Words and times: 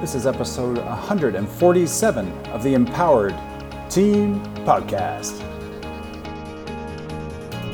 This 0.00 0.14
is 0.14 0.26
episode 0.26 0.78
147 0.78 2.32
of 2.46 2.62
the 2.62 2.72
Empowered 2.72 3.34
Team 3.90 4.40
Podcast. 4.64 5.38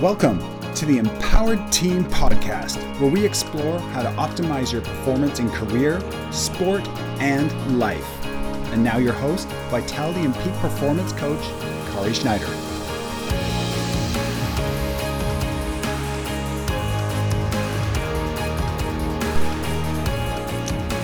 Welcome 0.00 0.40
to 0.74 0.86
the 0.86 0.98
Empowered 0.98 1.70
Team 1.70 2.02
Podcast, 2.06 2.78
where 3.00 3.12
we 3.12 3.24
explore 3.24 3.78
how 3.78 4.02
to 4.02 4.08
optimize 4.16 4.72
your 4.72 4.82
performance 4.82 5.38
in 5.38 5.48
career, 5.50 6.00
sport, 6.32 6.88
and 7.20 7.78
life. 7.78 8.24
And 8.72 8.82
now, 8.82 8.98
your 8.98 9.12
host, 9.12 9.46
Vitality 9.70 10.24
and 10.24 10.34
Peak 10.34 10.54
Performance 10.54 11.12
Coach, 11.12 11.44
Kari 11.92 12.12
Schneider. 12.12 12.65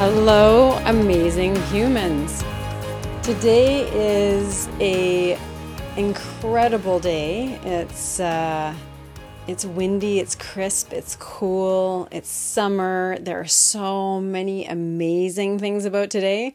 Hello, 0.05 0.73
amazing 0.87 1.55
humans. 1.67 2.43
Today 3.23 3.89
is 3.93 4.69
a 4.81 5.39
incredible 5.97 6.99
day. 6.99 7.53
It's 7.63 8.19
uh, 8.19 8.75
it's 9.47 9.65
windy, 9.65 10.19
it's 10.19 10.35
crisp, 10.35 10.93
it's 10.93 11.17
cool, 11.21 12.09
it's 12.11 12.29
summer. 12.29 13.17
There 13.21 13.39
are 13.39 13.47
so 13.47 14.21
many 14.21 14.67
amazing 14.67 15.61
things 15.61 15.85
about 15.85 16.11
today. 16.11 16.53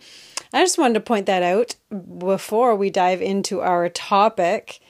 I 0.52 0.62
just 0.62 0.78
wanted 0.78 0.96
to 0.96 1.00
point 1.00 1.26
that 1.28 1.42
out 1.42 1.78
before 2.18 2.76
we 2.76 2.90
dive 2.90 3.22
into 3.22 3.62
our 3.62 3.88
topic 3.88 4.82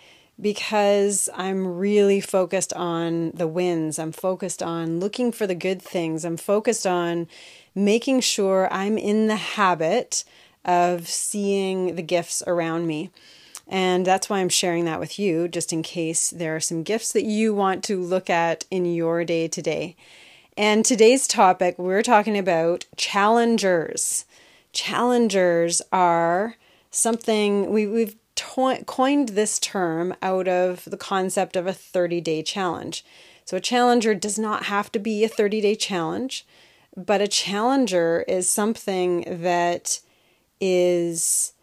because 0.41 1.29
I'm 1.35 1.67
really 1.67 2.21
focused 2.21 2.73
on 2.73 3.31
the 3.31 3.47
wins. 3.47 3.99
I'm 3.99 4.11
focused 4.11 4.61
on 4.61 4.99
looking 4.99 5.31
for 5.31 5.47
the 5.47 5.55
good 5.55 5.81
things. 5.81 6.25
I'm 6.25 6.37
focused 6.37 6.85
on 6.85 7.27
making 7.77 8.19
sure 8.19 8.67
I'm 8.73 8.97
in 8.97 9.27
the 9.27 9.35
habit 9.35 10.23
of 10.65 11.07
seeing 11.07 11.95
the 11.95 12.01
gifts 12.01 12.41
around 12.47 12.87
me. 12.87 13.11
And 13.67 14.05
that's 14.05 14.29
why 14.29 14.39
I'm 14.39 14.49
sharing 14.49 14.85
that 14.85 14.99
with 14.99 15.19
you, 15.19 15.47
just 15.47 15.71
in 15.71 15.83
case 15.83 16.31
there 16.31 16.55
are 16.55 16.59
some 16.59 16.83
gifts 16.83 17.11
that 17.11 17.23
you 17.23 17.53
want 17.53 17.83
to 17.85 18.01
look 18.01 18.29
at 18.29 18.65
in 18.71 18.85
your 18.85 19.23
day 19.23 19.47
to 19.49 19.61
day. 19.61 19.95
And 20.57 20.83
today's 20.83 21.27
topic, 21.27 21.77
we're 21.77 22.01
talking 22.01 22.37
about 22.37 22.85
challengers. 22.95 24.25
Challengers 24.73 25.81
are 25.91 26.55
something 26.89 27.69
we, 27.69 27.85
we've 27.85 28.15
to- 28.35 28.83
coined 28.87 29.29
this 29.29 29.59
term 29.59 30.15
out 30.23 30.47
of 30.47 30.85
the 30.85 30.97
concept 30.97 31.55
of 31.55 31.67
a 31.67 31.73
30 31.73 32.21
day 32.21 32.41
challenge. 32.41 33.05
So, 33.45 33.57
a 33.57 33.61
challenger 33.61 34.15
does 34.15 34.39
not 34.39 34.63
have 34.63 34.91
to 34.93 34.99
be 34.99 35.23
a 35.23 35.29
30 35.29 35.61
day 35.61 35.75
challenge. 35.75 36.45
But 36.97 37.21
a 37.21 37.27
challenger 37.27 38.25
is 38.27 38.49
something 38.49 39.23
that 39.27 39.99
is 40.59 41.53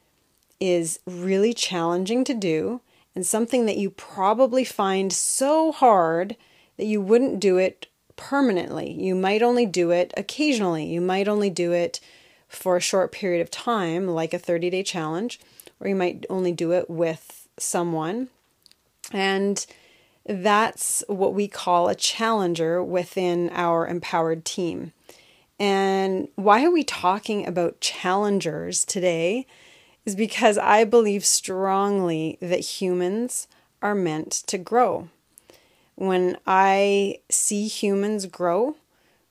is 0.60 1.00
really 1.04 1.52
challenging 1.52 2.22
to 2.24 2.32
do 2.32 2.80
and 3.16 3.26
something 3.26 3.66
that 3.66 3.76
you 3.76 3.90
probably 3.90 4.64
find 4.64 5.12
so 5.12 5.72
hard 5.72 6.36
that 6.76 6.86
you 6.86 7.00
wouldn't 7.00 7.40
do 7.40 7.58
it 7.58 7.88
permanently. 8.14 8.92
You 8.92 9.16
might 9.16 9.42
only 9.42 9.66
do 9.66 9.90
it 9.90 10.14
occasionally. 10.16 10.86
You 10.86 11.00
might 11.00 11.26
only 11.26 11.50
do 11.50 11.72
it 11.72 11.98
for 12.48 12.76
a 12.76 12.80
short 12.80 13.10
period 13.10 13.42
of 13.42 13.50
time, 13.50 14.06
like 14.06 14.32
a 14.32 14.38
30 14.38 14.70
day 14.70 14.84
challenge, 14.84 15.40
or 15.80 15.88
you 15.88 15.96
might 15.96 16.24
only 16.30 16.52
do 16.52 16.72
it 16.72 16.88
with 16.88 17.48
someone. 17.58 18.28
And 19.10 19.66
that's 20.24 21.02
what 21.08 21.34
we 21.34 21.48
call 21.48 21.88
a 21.88 21.94
challenger 21.94 22.82
within 22.82 23.50
our 23.52 23.86
empowered 23.86 24.44
team. 24.44 24.92
And 25.58 26.28
why 26.34 26.64
are 26.64 26.70
we 26.70 26.84
talking 26.84 27.46
about 27.46 27.80
challengers 27.80 28.84
today? 28.84 29.46
Is 30.04 30.16
because 30.16 30.58
I 30.58 30.84
believe 30.84 31.24
strongly 31.24 32.36
that 32.40 32.60
humans 32.60 33.48
are 33.80 33.94
meant 33.94 34.32
to 34.48 34.58
grow. 34.58 35.08
When 35.94 36.36
I 36.46 37.20
see 37.30 37.68
humans 37.68 38.26
grow, 38.26 38.76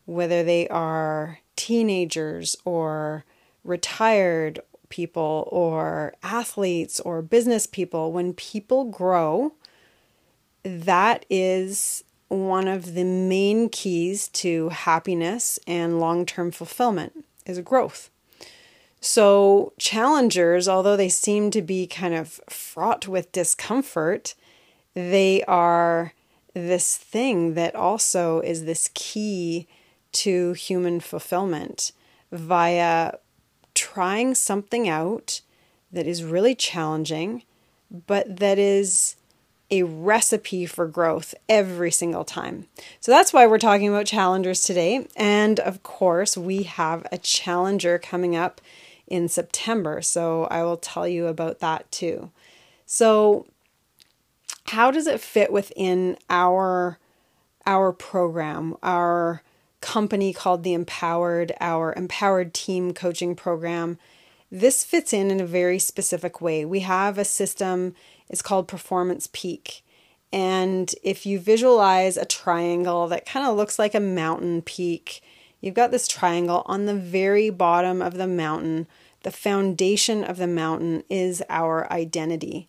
whether 0.06 0.44
they 0.44 0.68
are 0.70 1.40
teenagers 1.56 2.56
or 2.66 3.26
retired 3.64 4.60
people 4.90 5.48
or 5.52 6.14
athletes 6.24 7.00
or 7.00 7.22
business 7.22 7.68
people, 7.68 8.12
when 8.12 8.34
people 8.34 8.86
grow, 8.86 9.54
that 10.64 11.26
is 11.30 12.04
one 12.28 12.68
of 12.68 12.94
the 12.96 13.04
main 13.04 13.70
keys 13.70 14.28
to 14.30 14.70
happiness 14.70 15.60
and 15.68 16.00
long 16.00 16.26
term 16.26 16.52
fulfillment 16.52 17.26
is 17.46 17.60
growth. 17.60 18.10
So, 19.00 19.74
challengers, 19.78 20.68
although 20.68 20.96
they 20.96 21.10
seem 21.10 21.52
to 21.52 21.62
be 21.62 21.88
kind 21.88 22.14
of 22.14 22.40
fraught 22.50 23.08
with 23.08 23.34
discomfort, 23.34 24.34
they 24.94 25.44
are 25.44 26.14
this 26.54 26.96
thing 26.96 27.56
that 27.56 27.76
also 27.76 28.40
is 28.40 28.64
this 28.64 28.90
key 28.94 29.68
to 30.14 30.54
human 30.54 31.00
fulfillment 31.00 31.92
via 32.32 33.14
trying 33.74 34.36
something 34.36 34.88
out 34.88 35.42
that 35.92 36.08
is 36.08 36.24
really 36.24 36.56
challenging, 36.56 37.44
but 38.08 38.38
that 38.38 38.58
is 38.58 39.16
a 39.72 39.84
recipe 39.84 40.66
for 40.66 40.86
growth 40.88 41.34
every 41.50 41.92
single 41.92 42.24
time. 42.24 42.68
So 43.00 43.12
that's 43.12 43.34
why 43.34 43.48
we're 43.48 43.58
talking 43.58 43.90
about 43.90 44.06
challengers 44.06 44.64
today. 44.64 45.08
And 45.16 45.60
of 45.60 45.84
course, 45.84 46.38
we 46.38 46.64
have 46.64 47.08
a 47.12 47.18
challenger 47.18 47.98
coming 47.98 48.36
up 48.36 48.62
in 49.08 49.28
September. 49.28 50.02
So 50.02 50.46
I 50.46 50.64
will 50.64 50.78
tell 50.78 51.08
you 51.08 51.28
about 51.28 51.60
that 51.60 51.92
too. 51.92 52.32
So 52.86 53.48
how 54.68 54.92
does 54.92 55.08
it 55.08 55.22
fit 55.22 55.52
within 55.52 56.18
our 56.30 57.00
our 57.66 57.94
program, 57.94 58.76
our 58.84 59.42
company 59.80 60.34
called 60.34 60.64
the 60.64 60.74
Empowered, 60.74 61.54
our 61.60 61.94
Empowered 61.94 62.54
Team 62.54 62.94
Coaching 62.94 63.36
Program? 63.36 63.98
This 64.52 64.84
fits 64.84 65.14
in 65.14 65.32
in 65.32 65.42
a 65.42 65.46
very 65.46 65.80
specific 65.80 66.40
way. 66.40 66.64
We 66.66 66.82
have 66.82 67.18
a 67.18 67.26
system 67.26 67.96
is 68.30 68.42
called 68.42 68.68
Performance 68.68 69.28
Peak. 69.32 69.84
And 70.32 70.94
if 71.04 71.26
you 71.26 71.40
visualize 71.40 72.18
a 72.18 72.26
triangle 72.26 73.08
that 73.08 73.26
kind 73.26 73.46
of 73.46 73.56
looks 73.56 73.78
like 73.78 73.94
a 73.94 74.00
mountain 74.00 74.64
peak, 74.64 75.22
you've 75.62 75.76
got 75.76 75.92
this 75.92 76.08
triangle 76.08 76.64
on 76.66 76.86
the 76.86 76.96
very 76.96 77.52
bottom 77.52 78.02
of 78.02 78.16
the 78.16 78.28
mountain. 78.28 78.88
The 79.22 79.32
foundation 79.32 80.24
of 80.24 80.38
the 80.38 80.48
mountain 80.48 81.04
is 81.10 81.44
our 81.50 81.92
identity. 81.94 82.68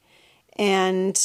And 0.57 1.19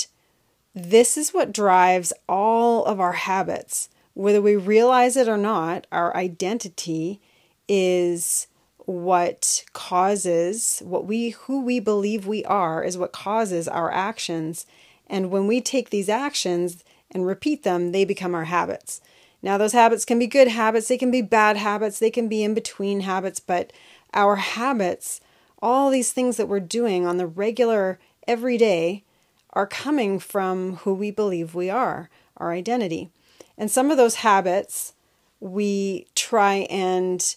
this 0.74 1.18
is 1.18 1.34
what 1.34 1.52
drives 1.52 2.14
all 2.28 2.86
of 2.86 3.00
our 3.00 3.14
habits. 3.14 3.90
Whether 4.14 4.42
we 4.42 4.56
realize 4.56 5.18
it 5.18 5.28
or 5.28 5.38
not, 5.38 5.88
our 5.92 6.16
identity 6.16 7.20
is 7.68 8.48
what 8.90 9.64
causes 9.72 10.82
what 10.84 11.06
we 11.06 11.30
who 11.30 11.62
we 11.62 11.80
believe 11.80 12.26
we 12.26 12.44
are 12.46 12.84
is 12.84 12.98
what 12.98 13.12
causes 13.12 13.68
our 13.68 13.92
actions. 13.92 14.66
And 15.06 15.30
when 15.30 15.46
we 15.46 15.62
take 15.62 15.92
these 15.92 16.10
actions 16.10 16.84
and 17.12 17.24
repeat 17.24 17.62
them 17.62 17.92
they 17.92 18.04
become 18.04 18.34
our 18.34 18.46
habits. 18.46 19.00
Now 19.44 19.60
those 19.60 19.74
habits 19.74 20.06
can 20.06 20.18
be 20.18 20.26
good 20.26 20.48
habits 20.48 20.88
they 20.88 20.98
can 20.98 21.12
be 21.12 21.22
bad 21.22 21.56
habits 21.56 22.00
they 22.00 22.10
can 22.10 22.28
be 22.28 22.44
in 22.44 22.56
between 22.56 23.02
habits 23.02 23.40
but 23.40 23.72
our 24.16 24.38
habits 24.38 25.22
all 25.62 25.92
these 25.92 26.12
things 26.12 26.38
that 26.38 26.48
we're 26.48 26.60
doing 26.60 27.06
on 27.06 27.18
the 27.18 27.28
regular 27.28 28.00
every 28.28 28.58
day 28.58 29.04
are 29.52 29.68
coming 29.68 30.18
from 30.18 30.78
who 30.78 30.96
we 30.96 31.12
believe 31.12 31.54
we 31.54 31.70
are 31.70 32.10
our 32.38 32.52
identity. 32.52 33.12
And 33.56 33.70
some 33.70 33.92
of 33.92 33.98
those 33.98 34.16
habits 34.16 34.94
we 35.40 36.08
try 36.16 36.66
and 36.72 37.36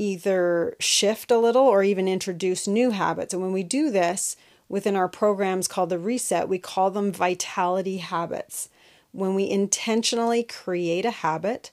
either 0.00 0.74
shift 0.80 1.30
a 1.30 1.36
little 1.38 1.62
or 1.62 1.82
even 1.82 2.08
introduce 2.08 2.66
new 2.66 2.90
habits. 2.90 3.34
And 3.34 3.42
when 3.42 3.52
we 3.52 3.62
do 3.62 3.90
this 3.90 4.34
within 4.66 4.96
our 4.96 5.08
programs 5.08 5.68
called 5.68 5.90
the 5.90 5.98
Reset, 5.98 6.48
we 6.48 6.58
call 6.58 6.90
them 6.90 7.12
vitality 7.12 7.98
habits. 7.98 8.70
When 9.12 9.34
we 9.34 9.50
intentionally 9.50 10.42
create 10.42 11.04
a 11.04 11.10
habit 11.10 11.70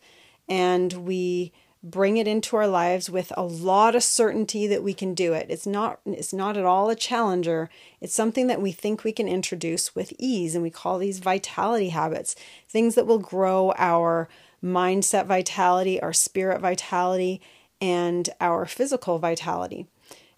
and 0.49 0.91
we 0.91 1.53
bring 1.81 2.17
it 2.17 2.27
into 2.27 2.57
our 2.57 2.67
lives 2.67 3.09
with 3.09 3.31
a 3.37 3.43
lot 3.43 3.95
of 3.95 4.03
certainty 4.03 4.67
that 4.67 4.83
we 4.83 4.93
can 4.93 5.13
do 5.13 5.31
it. 5.31 5.45
It's 5.49 5.67
not 5.67 5.99
it's 6.05 6.33
not 6.33 6.57
at 6.57 6.65
all 6.65 6.89
a 6.89 6.95
challenger. 6.95 7.69
It's 8.01 8.15
something 8.15 8.47
that 8.47 8.61
we 8.61 8.73
think 8.73 9.03
we 9.03 9.13
can 9.13 9.29
introduce 9.29 9.95
with 9.95 10.11
ease 10.17 10.53
and 10.53 10.63
we 10.63 10.71
call 10.71 10.97
these 10.97 11.19
vitality 11.19 11.89
habits. 11.89 12.35
Things 12.67 12.95
that 12.95 13.07
will 13.07 13.19
grow 13.19 13.73
our 13.77 14.27
mindset 14.61 15.27
vitality, 15.27 16.01
our 16.01 16.13
spirit 16.13 16.59
vitality, 16.59 17.39
and 17.81 18.29
our 18.39 18.65
physical 18.65 19.19
vitality. 19.19 19.87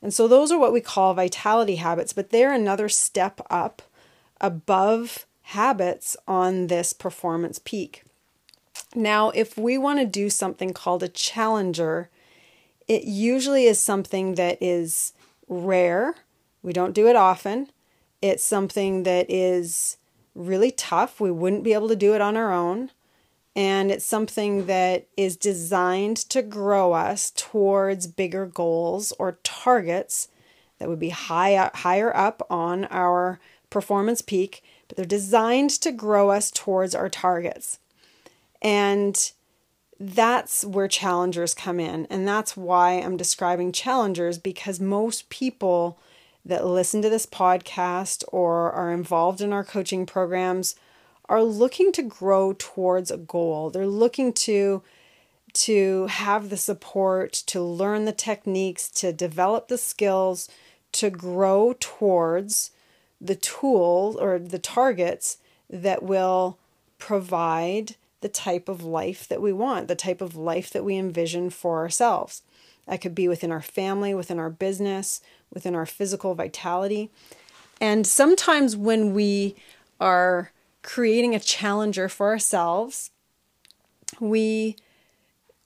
And 0.02 0.14
so 0.14 0.28
those 0.28 0.52
are 0.52 0.60
what 0.60 0.74
we 0.74 0.82
call 0.82 1.14
vitality 1.14 1.76
habits, 1.76 2.14
but 2.14 2.30
they're 2.30 2.54
another 2.54 2.90
step 2.90 3.42
up 3.50 3.82
above 4.40 5.26
habits 5.44 6.16
on 6.28 6.68
this 6.68 6.94
performance 6.94 7.60
peak. 7.64 8.04
Now, 8.96 9.30
if 9.32 9.58
we 9.58 9.78
want 9.78 10.00
to 10.00 10.06
do 10.06 10.30
something 10.30 10.74
called 10.74 11.04
a 11.04 11.10
challenger, 11.10 12.10
it 12.88 13.04
usually 13.04 13.66
is 13.66 13.80
something 13.80 14.36
that 14.36 14.58
is 14.62 15.14
rare. 15.48 16.16
We 16.64 16.74
don't 16.74 16.94
do 16.94 17.08
it 17.08 17.16
often. 17.16 17.70
It's 18.22 18.44
something 18.44 19.04
that 19.04 19.30
is 19.30 19.98
really 20.34 20.72
tough. 20.72 21.20
We 21.20 21.32
wouldn't 21.32 21.64
be 21.64 21.74
able 21.74 21.90
to 21.90 21.96
do 21.96 22.16
it 22.16 22.22
on 22.22 22.36
our 22.36 22.52
own. 22.52 22.92
And 23.56 23.92
it's 23.92 24.06
something 24.06 24.68
that 24.68 25.08
is 25.18 25.36
designed 25.36 26.18
to 26.30 26.42
grow 26.42 26.94
us 26.94 27.32
towards 27.36 28.08
bigger 28.08 28.46
goals 28.46 29.12
or 29.20 29.40
targets 29.44 30.30
that 30.78 30.88
would 30.88 31.00
be 31.00 31.10
high, 31.10 31.70
higher 31.74 32.16
up 32.16 32.46
on 32.50 32.86
our 32.86 33.40
performance 33.70 34.22
peak, 34.22 34.64
but 34.88 34.98
they're 34.98 35.06
designed 35.06 35.70
to 35.72 35.92
grow 35.92 36.30
us 36.30 36.52
towards 36.52 36.96
our 36.96 37.10
targets. 37.10 37.80
And 38.62 39.32
that's 40.00 40.64
where 40.64 40.88
challengers 40.88 41.54
come 41.54 41.80
in. 41.80 42.06
And 42.10 42.28
that's 42.28 42.56
why 42.56 42.94
I'm 42.94 43.18
describing 43.18 43.72
challengers 43.72 44.38
because 44.38 44.80
most 44.80 45.30
people 45.30 46.00
that 46.46 46.66
listen 46.66 47.02
to 47.02 47.10
this 47.10 47.26
podcast 47.26 48.24
or 48.30 48.72
are 48.72 48.92
involved 48.92 49.42
in 49.42 49.52
our 49.52 49.64
coaching 49.64 50.06
programs 50.06 50.76
are 51.30 51.44
looking 51.44 51.92
to 51.94 52.02
grow 52.02 52.54
towards 52.58 53.12
a 53.12 53.18
goal. 53.18 53.70
They're 53.70 53.88
looking 53.88 54.34
to 54.34 54.84
to 55.52 56.06
have 56.08 56.50
the 56.50 56.58
support, 56.58 57.34
to 57.34 57.60
learn 57.60 58.06
the 58.06 58.12
techniques, 58.12 58.88
to 58.88 59.12
develop 59.12 59.68
the 59.68 59.80
skills, 59.80 60.48
to 60.92 61.10
grow 61.10 61.76
towards 61.80 62.72
the 63.20 63.36
tools 63.36 64.16
or 64.16 64.38
the 64.38 64.60
targets 64.60 65.38
that 65.68 66.04
will 66.04 66.58
provide 67.00 67.96
the 68.22 68.30
type 68.30 68.70
of 68.70 68.84
life 68.84 69.28
that 69.28 69.42
we 69.42 69.52
want, 69.52 69.88
the 69.88 69.96
type 69.96 70.22
of 70.22 70.36
life 70.36 70.70
that 70.70 70.84
we 70.84 70.98
envision 70.98 71.50
for 71.50 71.80
ourselves. 71.80 72.44
That 72.86 73.02
could 73.02 73.16
be 73.16 73.28
within 73.28 73.52
our 73.52 73.62
family, 73.62 74.14
within 74.14 74.40
our 74.40 74.50
business, 74.50 75.22
within 75.52 75.76
our 75.76 75.86
physical 75.86 76.36
vitality. 76.36 77.10
And 77.82 78.06
sometimes 78.06 78.76
when 78.76 79.14
we 79.14 79.56
are 80.00 80.52
creating 80.82 81.36
a 81.36 81.40
challenger 81.40 82.10
for 82.10 82.28
ourselves, 82.30 83.12
we 84.20 84.76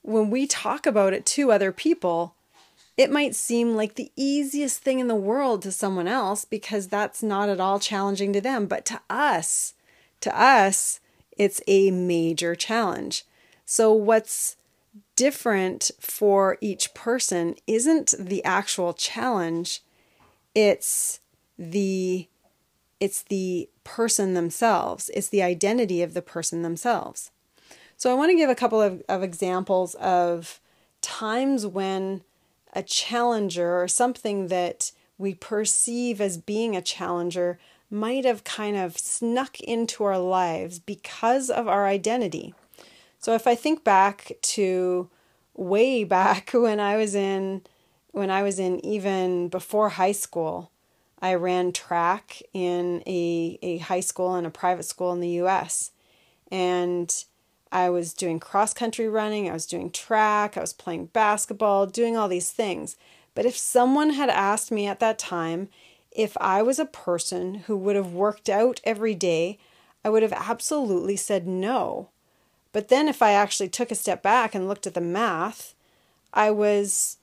when 0.02 0.28
we 0.28 0.46
talk 0.46 0.84
about 0.86 1.14
it 1.14 1.24
to 1.24 1.50
other 1.50 1.72
people, 1.72 2.34
it 2.96 3.10
might 3.10 3.34
seem 3.34 3.74
like 3.74 3.94
the 3.94 4.12
easiest 4.16 4.80
thing 4.80 5.00
in 5.00 5.08
the 5.08 5.14
world 5.14 5.62
to 5.62 5.72
someone 5.72 6.06
else 6.06 6.44
because 6.44 6.88
that's 6.88 7.22
not 7.22 7.48
at 7.48 7.58
all 7.58 7.80
challenging 7.80 8.32
to 8.34 8.40
them, 8.40 8.66
but 8.66 8.84
to 8.84 9.00
us, 9.08 9.72
to 10.20 10.38
us, 10.38 11.00
it's 11.36 11.60
a 11.66 11.90
major 11.90 12.54
challenge. 12.54 13.24
So, 13.64 13.92
what's 13.92 14.56
different 15.16 15.90
for 15.98 16.58
each 16.60 16.94
person 16.94 17.56
isn't 17.66 18.14
the 18.18 18.44
actual 18.44 18.92
challenge, 18.92 19.80
it's 20.54 21.20
the 21.58 22.28
it's 23.00 23.22
the 23.22 23.68
person 23.84 24.34
themselves. 24.34 25.10
It's 25.14 25.28
the 25.28 25.42
identity 25.42 26.02
of 26.02 26.14
the 26.14 26.22
person 26.22 26.62
themselves. 26.62 27.30
So 27.96 28.10
I 28.10 28.14
want 28.14 28.30
to 28.30 28.36
give 28.36 28.50
a 28.50 28.54
couple 28.54 28.82
of, 28.82 29.02
of 29.08 29.22
examples 29.22 29.94
of 29.96 30.60
times 31.00 31.66
when 31.66 32.22
a 32.72 32.82
challenger 32.82 33.80
or 33.80 33.86
something 33.86 34.48
that 34.48 34.90
we 35.16 35.34
perceive 35.34 36.20
as 36.20 36.36
being 36.36 36.74
a 36.74 36.82
challenger 36.82 37.58
might 37.90 38.24
have 38.24 38.42
kind 38.42 38.76
of 38.76 38.98
snuck 38.98 39.60
into 39.60 40.02
our 40.04 40.18
lives 40.18 40.78
because 40.78 41.50
of 41.50 41.68
our 41.68 41.86
identity. 41.86 42.54
So 43.20 43.34
if 43.34 43.46
I 43.46 43.54
think 43.54 43.84
back 43.84 44.32
to 44.42 45.08
way 45.54 46.04
back 46.18 46.50
when 46.52 46.80
I 46.80 46.96
was 46.96 47.14
in 47.14 47.62
when 48.10 48.30
I 48.30 48.44
was 48.44 48.60
in 48.60 48.84
even 48.86 49.48
before 49.48 49.88
high 49.88 50.12
school, 50.12 50.70
I 51.20 51.34
ran 51.34 51.72
track 51.72 52.42
in 52.52 53.02
a, 53.06 53.58
a 53.62 53.78
high 53.78 54.00
school 54.00 54.34
and 54.34 54.46
a 54.46 54.50
private 54.50 54.84
school 54.84 55.12
in 55.12 55.20
the 55.20 55.40
US. 55.40 55.90
And 56.50 57.12
I 57.72 57.90
was 57.90 58.12
doing 58.12 58.38
cross 58.38 58.72
country 58.72 59.08
running, 59.08 59.48
I 59.48 59.52
was 59.52 59.66
doing 59.66 59.90
track, 59.90 60.56
I 60.56 60.60
was 60.60 60.72
playing 60.72 61.06
basketball, 61.06 61.86
doing 61.86 62.16
all 62.16 62.28
these 62.28 62.50
things. 62.50 62.96
But 63.34 63.46
if 63.46 63.56
someone 63.56 64.10
had 64.10 64.30
asked 64.30 64.70
me 64.70 64.86
at 64.86 65.00
that 65.00 65.18
time 65.18 65.68
if 66.12 66.36
I 66.40 66.62
was 66.62 66.78
a 66.78 66.84
person 66.84 67.54
who 67.66 67.76
would 67.76 67.96
have 67.96 68.12
worked 68.12 68.48
out 68.48 68.80
every 68.84 69.14
day, 69.14 69.58
I 70.04 70.10
would 70.10 70.22
have 70.22 70.32
absolutely 70.32 71.16
said 71.16 71.46
no. 71.46 72.10
But 72.72 72.88
then 72.88 73.08
if 73.08 73.22
I 73.22 73.32
actually 73.32 73.68
took 73.68 73.90
a 73.90 73.96
step 73.96 74.22
back 74.22 74.54
and 74.54 74.68
looked 74.68 74.86
at 74.86 74.94
the 74.94 75.00
math, 75.00 75.74
I 76.32 76.50
was 76.50 77.18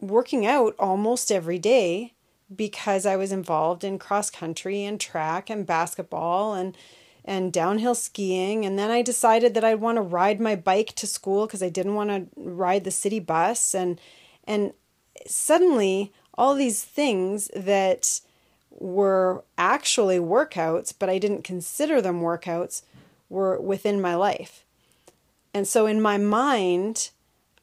working 0.00 0.44
out 0.46 0.74
almost 0.78 1.30
every 1.30 1.58
day 1.58 2.14
because 2.54 3.06
I 3.06 3.16
was 3.16 3.32
involved 3.32 3.84
in 3.84 3.98
cross 3.98 4.30
country 4.30 4.84
and 4.84 5.00
track 5.00 5.50
and 5.50 5.66
basketball 5.66 6.54
and 6.54 6.76
and 7.24 7.52
downhill 7.52 7.96
skiing 7.96 8.64
and 8.64 8.78
then 8.78 8.88
I 8.88 9.02
decided 9.02 9.54
that 9.54 9.64
I'd 9.64 9.80
want 9.80 9.96
to 9.96 10.02
ride 10.02 10.40
my 10.40 10.54
bike 10.54 10.94
to 10.94 11.08
school 11.08 11.46
because 11.46 11.60
I 11.62 11.68
didn't 11.68 11.96
want 11.96 12.10
to 12.10 12.26
ride 12.36 12.84
the 12.84 12.92
city 12.92 13.18
bus 13.18 13.74
and 13.74 14.00
and 14.44 14.72
suddenly 15.26 16.12
all 16.38 16.54
these 16.54 16.84
things 16.84 17.50
that 17.54 18.20
were 18.78 19.44
actually 19.56 20.18
workouts, 20.18 20.92
but 20.96 21.08
I 21.08 21.18
didn't 21.18 21.44
consider 21.44 22.00
them 22.00 22.20
workouts, 22.20 22.82
were 23.28 23.60
within 23.60 24.00
my 24.00 24.14
life. 24.14 24.64
And 25.54 25.66
so 25.66 25.86
in 25.86 26.02
my 26.02 26.18
mind, 26.18 27.10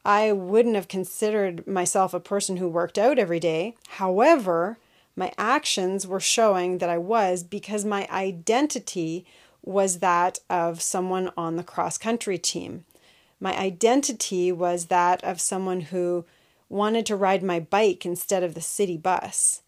I 0.06 0.32
wouldn't 0.32 0.76
have 0.76 0.88
considered 0.88 1.66
myself 1.66 2.14
a 2.14 2.20
person 2.20 2.58
who 2.58 2.68
worked 2.68 2.98
out 2.98 3.18
every 3.18 3.40
day. 3.40 3.76
However, 3.90 4.78
my 5.16 5.32
actions 5.38 6.06
were 6.06 6.20
showing 6.20 6.80
that 6.80 6.90
I 6.90 6.98
was 6.98 7.44
because 7.44 7.86
my 7.86 8.08
identity 8.12 9.26
was 9.62 10.00
that 10.00 10.40
of 10.50 10.82
someone 10.82 11.32
on 11.38 11.56
the 11.56 11.64
cross 11.64 11.98
country 11.98 12.38
team. 12.38 12.84
My 13.40 13.58
identity 13.58 14.52
was 14.52 14.88
that 14.88 15.24
of 15.24 15.40
someone 15.40 15.82
who 15.82 16.26
wanted 16.68 17.06
to 17.06 17.16
ride 17.16 17.44
my 17.44 17.60
bike 17.60 18.06
instead 18.06 18.44
of 18.44 18.56
the 18.56 18.62
city 18.62 18.98
bus. 18.98 19.62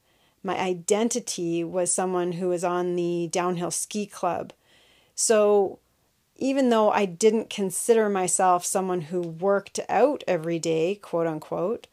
My 0.43 0.59
identity 0.59 1.63
was 1.63 1.93
someone 1.93 2.33
who 2.33 2.49
was 2.49 2.63
on 2.63 2.95
the 2.95 3.29
downhill 3.31 3.71
ski 3.71 4.05
club. 4.05 4.53
So 5.13 5.79
even 6.37 6.69
though 6.69 6.91
I 6.91 7.05
didn't 7.05 7.49
consider 7.49 8.09
myself 8.09 8.65
someone 8.65 9.01
who 9.01 9.21
worked 9.21 9.79
out 9.87 10.23
every 10.27 10.59
day, 10.59 10.95
quote 10.95 11.27
unquote, 11.27 11.87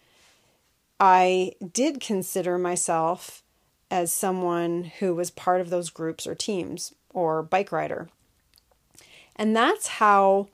I 0.99 1.53
did 1.73 2.01
consider 2.01 2.59
myself 2.59 3.43
as 3.91 4.13
someone 4.13 4.85
who 5.01 5.15
was 5.15 5.31
part 5.31 5.61
of 5.61 5.71
those 5.71 5.91
groups 5.91 6.27
or 6.27 6.35
teams 6.35 6.95
or 7.11 7.43
bike 7.43 7.73
rider. 7.73 8.09
And 9.37 9.55
that's 9.55 9.87
how 9.87 10.49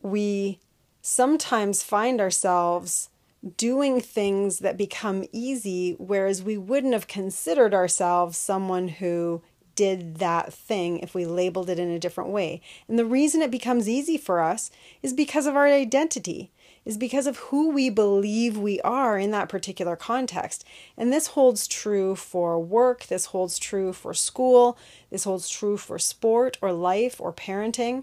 we 0.00 0.58
sometimes 1.02 1.82
find 1.82 2.20
ourselves 2.20 3.08
doing 3.56 4.00
things 4.00 4.58
that 4.58 4.76
become 4.76 5.24
easy, 5.32 5.94
whereas 5.98 6.42
we 6.42 6.58
wouldn't 6.58 6.92
have 6.92 7.06
considered 7.06 7.72
ourselves 7.72 8.36
someone 8.36 8.88
who 8.88 9.42
did 9.78 10.16
that 10.16 10.52
thing 10.52 10.98
if 10.98 11.14
we 11.14 11.24
labeled 11.24 11.70
it 11.70 11.78
in 11.78 11.88
a 11.88 12.00
different 12.00 12.30
way. 12.30 12.60
And 12.88 12.98
the 12.98 13.04
reason 13.04 13.40
it 13.40 13.50
becomes 13.52 13.88
easy 13.88 14.18
for 14.18 14.40
us 14.40 14.72
is 15.04 15.12
because 15.12 15.46
of 15.46 15.54
our 15.54 15.68
identity, 15.68 16.50
is 16.84 16.98
because 16.98 17.28
of 17.28 17.36
who 17.36 17.70
we 17.70 17.88
believe 17.88 18.58
we 18.58 18.80
are 18.80 19.16
in 19.20 19.30
that 19.30 19.48
particular 19.48 19.94
context. 19.94 20.64
And 20.96 21.12
this 21.12 21.28
holds 21.28 21.68
true 21.68 22.16
for 22.16 22.58
work, 22.58 23.06
this 23.06 23.26
holds 23.26 23.56
true 23.56 23.92
for 23.92 24.12
school, 24.14 24.76
this 25.10 25.22
holds 25.22 25.48
true 25.48 25.76
for 25.76 25.96
sport 25.96 26.58
or 26.60 26.72
life 26.72 27.20
or 27.20 27.32
parenting. 27.32 28.02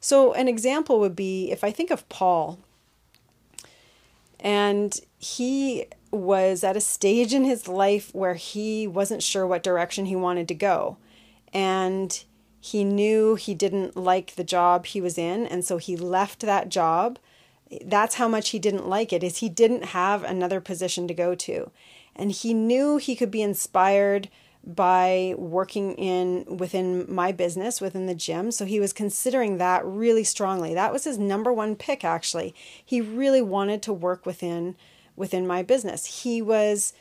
So, 0.00 0.32
an 0.32 0.48
example 0.48 1.00
would 1.00 1.14
be 1.14 1.50
if 1.50 1.62
I 1.62 1.70
think 1.70 1.90
of 1.90 2.08
Paul, 2.08 2.60
and 4.42 4.98
he 5.18 5.84
was 6.10 6.64
at 6.64 6.78
a 6.78 6.80
stage 6.80 7.34
in 7.34 7.44
his 7.44 7.68
life 7.68 8.14
where 8.14 8.36
he 8.36 8.86
wasn't 8.86 9.22
sure 9.22 9.46
what 9.46 9.62
direction 9.62 10.06
he 10.06 10.16
wanted 10.16 10.48
to 10.48 10.54
go. 10.54 10.96
And 11.52 12.24
he 12.60 12.84
knew 12.84 13.34
he 13.34 13.54
didn't 13.54 13.96
like 13.96 14.34
the 14.34 14.44
job 14.44 14.86
he 14.86 15.00
was 15.00 15.16
in, 15.16 15.46
and 15.46 15.64
so 15.64 15.78
he 15.78 15.96
left 15.96 16.40
that 16.40 16.68
job. 16.68 17.18
That's 17.84 18.16
how 18.16 18.28
much 18.28 18.50
he 18.50 18.58
didn't 18.58 18.88
like 18.88 19.12
it 19.12 19.22
is 19.22 19.38
he 19.38 19.48
didn't 19.48 19.86
have 19.86 20.24
another 20.24 20.60
position 20.60 21.08
to 21.08 21.14
go 21.14 21.34
to. 21.36 21.70
And 22.14 22.32
he 22.32 22.52
knew 22.52 22.96
he 22.96 23.16
could 23.16 23.30
be 23.30 23.42
inspired 23.42 24.28
by 24.64 25.34
working 25.38 25.94
in 25.94 26.44
within 26.58 27.06
my 27.12 27.32
business 27.32 27.80
within 27.80 28.04
the 28.06 28.14
gym 28.14 28.50
so 28.50 28.66
he 28.66 28.78
was 28.78 28.92
considering 28.92 29.56
that 29.56 29.84
really 29.86 30.22
strongly 30.22 30.74
that 30.74 30.92
was 30.92 31.04
his 31.04 31.16
number 31.16 31.50
one 31.50 31.74
pick 31.74 32.04
actually 32.04 32.54
he 32.84 33.00
really 33.00 33.40
wanted 33.40 33.80
to 33.80 33.92
work 33.92 34.26
within 34.26 34.76
within 35.16 35.46
my 35.46 35.62
business 35.62 36.22
he 36.22 36.42
was 36.42 36.92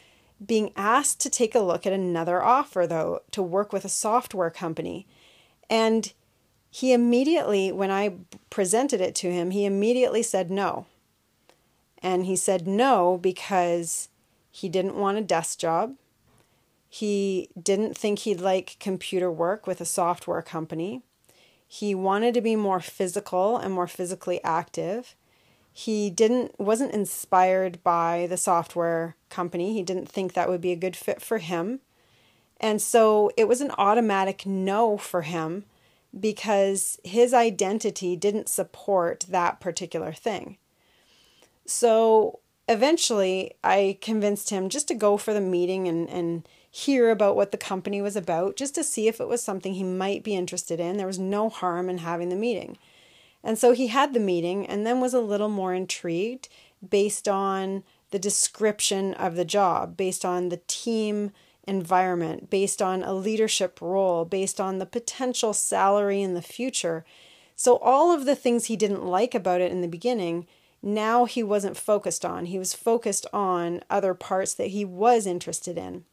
being 0.46 0.72
asked 0.76 1.20
to 1.22 1.30
take 1.30 1.56
a 1.56 1.60
look 1.60 1.86
at 1.86 1.94
another 1.94 2.42
offer 2.42 2.88
though 2.88 3.22
to 3.32 3.42
work 3.42 3.74
with 3.74 3.86
a 3.86 3.90
software 3.90 4.50
company 4.50 5.06
and 5.70 6.14
he 6.72 6.94
immediately 6.94 7.72
when 7.72 7.92
i 7.92 8.14
presented 8.50 9.02
it 9.02 9.16
to 9.16 9.32
him 9.32 9.52
he 9.52 9.66
immediately 9.66 10.24
said 10.24 10.50
no 10.52 10.86
And 12.02 12.26
he 12.26 12.36
said 12.36 12.68
no 12.68 13.18
because 13.18 14.10
he 14.52 14.70
didn't 14.70 14.96
want 14.96 15.18
a 15.18 15.22
desk 15.22 15.60
job. 15.60 15.96
He 16.90 17.50
didn't 17.62 17.98
think 17.98 18.20
he'd 18.20 18.42
like 18.42 18.78
computer 18.80 19.32
work 19.32 19.68
with 19.68 19.82
a 19.82 19.86
software 19.86 20.42
company. 20.42 21.02
He 21.68 21.94
wanted 21.94 22.34
to 22.34 22.42
be 22.42 22.56
more 22.56 22.80
physical 22.80 23.58
and 23.58 23.74
more 23.74 23.88
physically 23.88 24.44
active. 24.44 25.16
He 25.74 26.10
didn't 26.10 26.60
wasn't 26.60 26.94
inspired 26.94 27.84
by 27.84 28.28
the 28.30 28.38
software 28.38 29.16
company. 29.30 29.74
He 29.74 29.84
didn't 29.84 30.10
think 30.10 30.34
that 30.34 30.50
would 30.50 30.62
be 30.62 30.72
a 30.72 30.78
good 30.78 30.96
fit 30.96 31.22
for 31.22 31.38
him. 31.38 31.80
And 32.60 32.82
so 32.82 33.32
it 33.38 33.48
was 33.48 33.62
an 33.62 33.72
automatic 33.78 34.46
no 34.46 34.98
for 34.98 35.22
him 35.22 35.66
because 36.18 37.00
his 37.04 37.34
identity 37.34 38.16
didn't 38.16 38.50
support 38.50 39.26
that 39.30 39.60
particular 39.60 40.12
thing. 40.12 40.58
So 41.66 42.40
eventually 42.68 43.54
I 43.64 43.98
convinced 44.02 44.50
him 44.50 44.70
just 44.70 44.88
to 44.90 44.96
go 44.96 45.18
for 45.18 45.34
the 45.34 45.42
meeting 45.42 45.88
and, 45.88 46.10
and 46.10 46.48
hear 46.70 47.10
about 47.10 47.36
what 47.36 47.52
the 47.52 47.58
company 47.58 48.02
was 48.02 48.16
about, 48.16 48.56
just 48.56 48.76
to 48.76 48.84
see 48.84 49.08
if 49.08 49.22
it 49.22 49.28
was 49.28 49.42
something 49.42 49.74
he 49.74 49.84
might 49.84 50.24
be 50.24 50.36
interested 50.36 50.80
in. 50.80 50.98
There 50.98 51.08
was 51.08 51.20
no 51.20 51.50
harm 51.50 51.90
in 51.90 52.00
having 52.00 52.30
the 52.30 52.36
meeting. 52.36 52.78
And 53.44 53.58
so 53.58 53.72
he 53.72 53.88
had 53.88 54.14
the 54.14 54.20
meeting 54.20 54.66
and 54.66 54.86
then 54.86 55.00
was 55.00 55.14
a 55.14 55.22
little 55.22 55.50
more 55.50 55.74
intrigued 55.74 56.50
based 56.88 57.28
on 57.28 57.84
the 58.12 58.20
description 58.20 59.14
of 59.14 59.36
the 59.36 59.46
job, 59.46 59.96
based 59.96 60.26
on 60.26 60.50
the 60.50 60.62
team 60.68 61.32
environment, 61.66 62.50
based 62.50 62.82
on 62.82 63.04
a 63.04 63.14
leadership 63.14 63.80
role, 63.82 64.26
based 64.26 64.60
on 64.60 64.80
the 64.80 64.86
potential 64.86 65.54
salary 65.54 66.22
in 66.22 66.34
the 66.34 66.42
future. 66.42 67.06
So, 67.56 67.78
all 67.78 68.12
of 68.12 68.26
the 68.26 68.36
things 68.36 68.66
he 68.66 68.76
didn't 68.76 69.06
like 69.06 69.36
about 69.36 69.62
it 69.62 69.72
in 69.72 69.82
the 69.82 69.88
beginning, 69.88 70.48
now 70.82 71.26
he 71.26 71.44
wasn't 71.44 71.78
focused 71.78 72.26
on. 72.26 72.46
He 72.46 72.58
was 72.58 72.74
focused 72.74 73.26
on 73.34 73.84
other 73.90 74.14
parts 74.14 74.54
that 74.56 74.68
he 74.68 74.86
was 74.86 75.28
interested 75.28 75.78
in. 75.78 76.06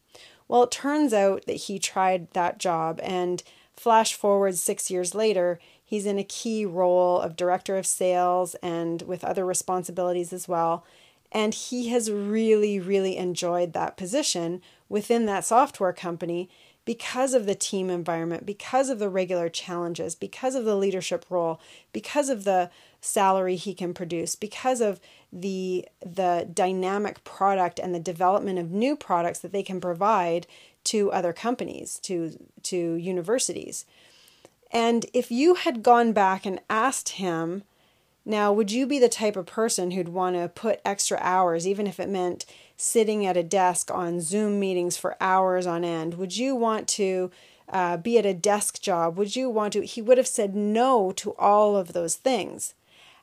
Well, 0.48 0.64
it 0.64 0.70
turns 0.70 1.12
out 1.12 1.46
that 1.46 1.54
he 1.54 1.78
tried 1.78 2.30
that 2.32 2.58
job, 2.58 3.00
and 3.02 3.42
flash 3.76 4.14
forward 4.14 4.56
six 4.56 4.90
years 4.90 5.14
later, 5.14 5.58
he's 5.86 6.04
in 6.04 6.18
a 6.18 6.24
key 6.24 6.66
role 6.66 7.20
of 7.20 7.36
director 7.36 7.78
of 7.78 7.86
sales 7.86 8.54
and 8.56 9.02
with 9.02 9.24
other 9.24 9.46
responsibilities 9.46 10.32
as 10.32 10.46
well. 10.46 10.84
And 11.32 11.54
he 11.54 11.88
has 11.88 12.10
really, 12.10 12.78
really 12.78 13.16
enjoyed 13.16 13.72
that 13.72 13.96
position 13.96 14.60
within 14.88 15.26
that 15.26 15.44
software 15.44 15.92
company 15.92 16.50
because 16.84 17.34
of 17.34 17.46
the 17.46 17.54
team 17.54 17.90
environment, 17.90 18.46
because 18.46 18.88
of 18.88 18.98
the 18.98 19.08
regular 19.08 19.48
challenges, 19.48 20.14
because 20.14 20.54
of 20.54 20.64
the 20.64 20.76
leadership 20.76 21.26
role, 21.28 21.60
because 21.92 22.28
of 22.28 22.44
the 22.44 22.70
salary 23.00 23.56
he 23.56 23.74
can 23.74 23.92
produce, 23.92 24.34
because 24.36 24.80
of 24.80 25.00
the 25.32 25.86
the 26.00 26.48
dynamic 26.52 27.22
product 27.24 27.78
and 27.78 27.94
the 27.94 28.00
development 28.00 28.58
of 28.58 28.70
new 28.70 28.96
products 28.96 29.40
that 29.40 29.52
they 29.52 29.64
can 29.64 29.80
provide 29.80 30.46
to 30.84 31.10
other 31.10 31.32
companies, 31.32 31.98
to 31.98 32.38
to 32.62 32.94
universities. 32.94 33.84
And 34.70 35.06
if 35.12 35.30
you 35.30 35.54
had 35.54 35.82
gone 35.82 36.12
back 36.12 36.44
and 36.44 36.60
asked 36.68 37.10
him, 37.10 37.62
now 38.24 38.52
would 38.52 38.72
you 38.72 38.86
be 38.86 38.98
the 38.98 39.08
type 39.08 39.36
of 39.36 39.46
person 39.46 39.92
who'd 39.92 40.08
want 40.08 40.34
to 40.36 40.48
put 40.48 40.80
extra 40.84 41.18
hours 41.20 41.66
even 41.66 41.86
if 41.86 42.00
it 42.00 42.08
meant 42.08 42.44
sitting 42.76 43.24
at 43.24 43.36
a 43.36 43.42
desk 43.42 43.90
on 43.92 44.20
Zoom 44.20 44.58
meetings 44.58 44.96
for 44.96 45.16
hours 45.20 45.66
on 45.66 45.84
end? 45.84 46.14
Would 46.14 46.36
you 46.36 46.56
want 46.56 46.88
to 46.88 47.30
uh, 47.68 47.96
be 47.96 48.18
at 48.18 48.26
a 48.26 48.34
desk 48.34 48.80
job? 48.80 49.16
Would 49.16 49.36
you 49.36 49.48
want 49.48 49.72
to? 49.74 49.82
He 49.82 50.02
would 50.02 50.18
have 50.18 50.26
said 50.26 50.54
no 50.54 51.12
to 51.12 51.34
all 51.36 51.76
of 51.76 51.92
those 51.92 52.16
things. 52.16 52.74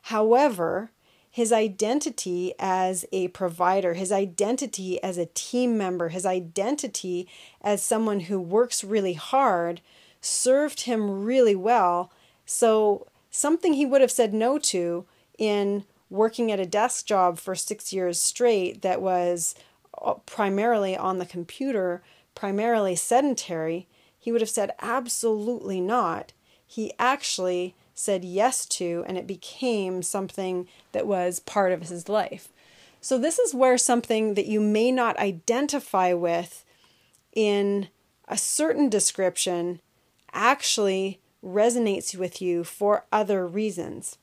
However, 0.02 0.90
his 1.30 1.52
identity 1.52 2.54
as 2.58 3.04
a 3.10 3.28
provider, 3.28 3.94
his 3.94 4.12
identity 4.12 5.02
as 5.02 5.18
a 5.18 5.26
team 5.34 5.76
member, 5.76 6.10
his 6.10 6.24
identity 6.24 7.26
as 7.60 7.82
someone 7.82 8.20
who 8.20 8.40
works 8.40 8.84
really 8.84 9.14
hard 9.14 9.80
served 10.24 10.82
him 10.82 11.24
really 11.24 11.54
well. 11.54 12.10
So, 12.46 13.06
something 13.30 13.74
he 13.74 13.86
would 13.86 14.00
have 14.00 14.10
said 14.10 14.32
no 14.32 14.58
to 14.58 15.04
in 15.38 15.84
working 16.08 16.52
at 16.52 16.60
a 16.60 16.66
desk 16.66 17.06
job 17.06 17.38
for 17.38 17.54
six 17.54 17.92
years 17.92 18.20
straight 18.20 18.82
that 18.82 19.02
was 19.02 19.54
uh, 20.00 20.14
primarily 20.26 20.96
on 20.96 21.18
the 21.18 21.26
computer, 21.26 22.02
primarily 22.34 22.94
sedentary, 22.94 23.86
he 24.18 24.30
would 24.32 24.40
have 24.40 24.50
said 24.50 24.72
absolutely 24.80 25.80
not. 25.80 26.32
He 26.66 26.92
actually 26.98 27.74
said 27.94 28.24
yes 28.24 28.66
to, 28.66 29.04
and 29.06 29.18
it 29.18 29.26
became 29.26 30.02
something 30.02 30.66
that 30.92 31.06
was 31.06 31.40
part 31.40 31.72
of 31.72 31.88
his 31.88 32.08
life. 32.08 32.48
So, 33.00 33.18
this 33.18 33.38
is 33.38 33.54
where 33.54 33.76
something 33.76 34.34
that 34.34 34.46
you 34.46 34.60
may 34.60 34.90
not 34.90 35.18
identify 35.18 36.14
with 36.14 36.64
in 37.34 37.88
a 38.26 38.38
certain 38.38 38.88
description 38.88 39.80
actually 40.34 41.20
resonates 41.44 42.16
with 42.16 42.42
you 42.42 42.64
for 42.64 43.04
other 43.12 43.46
reasons. 43.46 44.18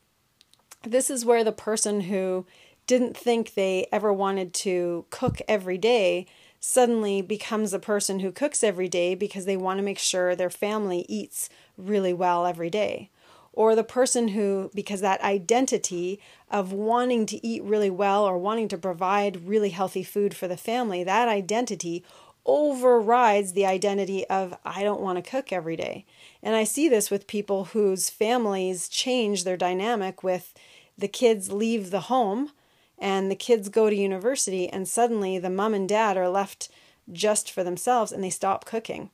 This 0.83 1.09
is 1.09 1.25
where 1.25 1.43
the 1.43 1.51
person 1.51 2.01
who 2.01 2.45
didn't 2.87 3.15
think 3.15 3.53
they 3.53 3.87
ever 3.91 4.11
wanted 4.11 4.53
to 4.53 5.05
cook 5.09 5.39
every 5.47 5.77
day 5.77 6.25
suddenly 6.59 7.21
becomes 7.21 7.73
a 7.73 7.79
person 7.79 8.19
who 8.19 8.31
cooks 8.31 8.63
every 8.63 8.87
day 8.87 9.15
because 9.15 9.45
they 9.45 9.57
want 9.57 9.77
to 9.77 9.83
make 9.83 9.99
sure 9.99 10.35
their 10.35 10.49
family 10.49 11.05
eats 11.07 11.49
really 11.77 12.13
well 12.13 12.45
every 12.45 12.69
day. 12.69 13.09
Or 13.53 13.75
the 13.75 13.83
person 13.83 14.29
who, 14.29 14.71
because 14.73 15.01
that 15.01 15.21
identity 15.21 16.19
of 16.49 16.71
wanting 16.71 17.25
to 17.27 17.45
eat 17.45 17.63
really 17.63 17.89
well 17.89 18.23
or 18.23 18.37
wanting 18.37 18.67
to 18.69 18.77
provide 18.77 19.47
really 19.47 19.69
healthy 19.69 20.03
food 20.03 20.33
for 20.33 20.47
the 20.47 20.55
family, 20.55 21.03
that 21.03 21.27
identity 21.27 22.03
overrides 22.45 23.53
the 23.53 23.65
identity 23.65 24.27
of 24.27 24.57
I 24.65 24.83
don't 24.83 25.01
want 25.01 25.23
to 25.23 25.29
cook 25.29 25.51
every 25.51 25.75
day. 25.75 26.05
And 26.41 26.55
I 26.55 26.63
see 26.63 26.89
this 26.89 27.11
with 27.11 27.27
people 27.27 27.65
whose 27.65 28.09
families 28.09 28.89
change 28.89 29.43
their 29.43 29.57
dynamic 29.57 30.23
with 30.23 30.53
the 30.97 31.07
kids 31.07 31.51
leave 31.51 31.91
the 31.91 32.01
home 32.01 32.51
and 32.97 33.29
the 33.29 33.35
kids 33.35 33.69
go 33.69 33.89
to 33.89 33.95
university 33.95 34.69
and 34.69 34.87
suddenly 34.87 35.37
the 35.37 35.49
mom 35.49 35.73
and 35.73 35.89
dad 35.89 36.17
are 36.17 36.29
left 36.29 36.69
just 37.11 37.51
for 37.51 37.63
themselves 37.63 38.11
and 38.11 38.23
they 38.23 38.29
stop 38.29 38.65
cooking. 38.65 39.09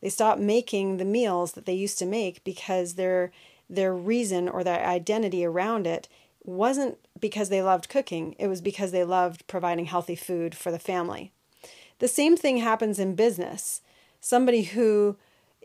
They 0.00 0.08
stop 0.08 0.38
making 0.38 0.96
the 0.96 1.04
meals 1.04 1.52
that 1.52 1.66
they 1.66 1.74
used 1.74 1.98
to 1.98 2.06
make 2.06 2.44
because 2.44 2.94
their 2.94 3.32
their 3.68 3.94
reason 3.94 4.48
or 4.48 4.64
their 4.64 4.84
identity 4.84 5.44
around 5.44 5.86
it 5.86 6.08
wasn't 6.42 6.98
because 7.20 7.50
they 7.50 7.62
loved 7.62 7.88
cooking, 7.88 8.34
it 8.38 8.48
was 8.48 8.60
because 8.60 8.90
they 8.90 9.04
loved 9.04 9.46
providing 9.46 9.84
healthy 9.84 10.16
food 10.16 10.56
for 10.56 10.72
the 10.72 10.78
family. 10.78 11.32
The 12.00 12.08
same 12.08 12.36
thing 12.36 12.58
happens 12.58 12.98
in 12.98 13.14
business. 13.14 13.82
Somebody 14.20 14.62
who 14.62 15.16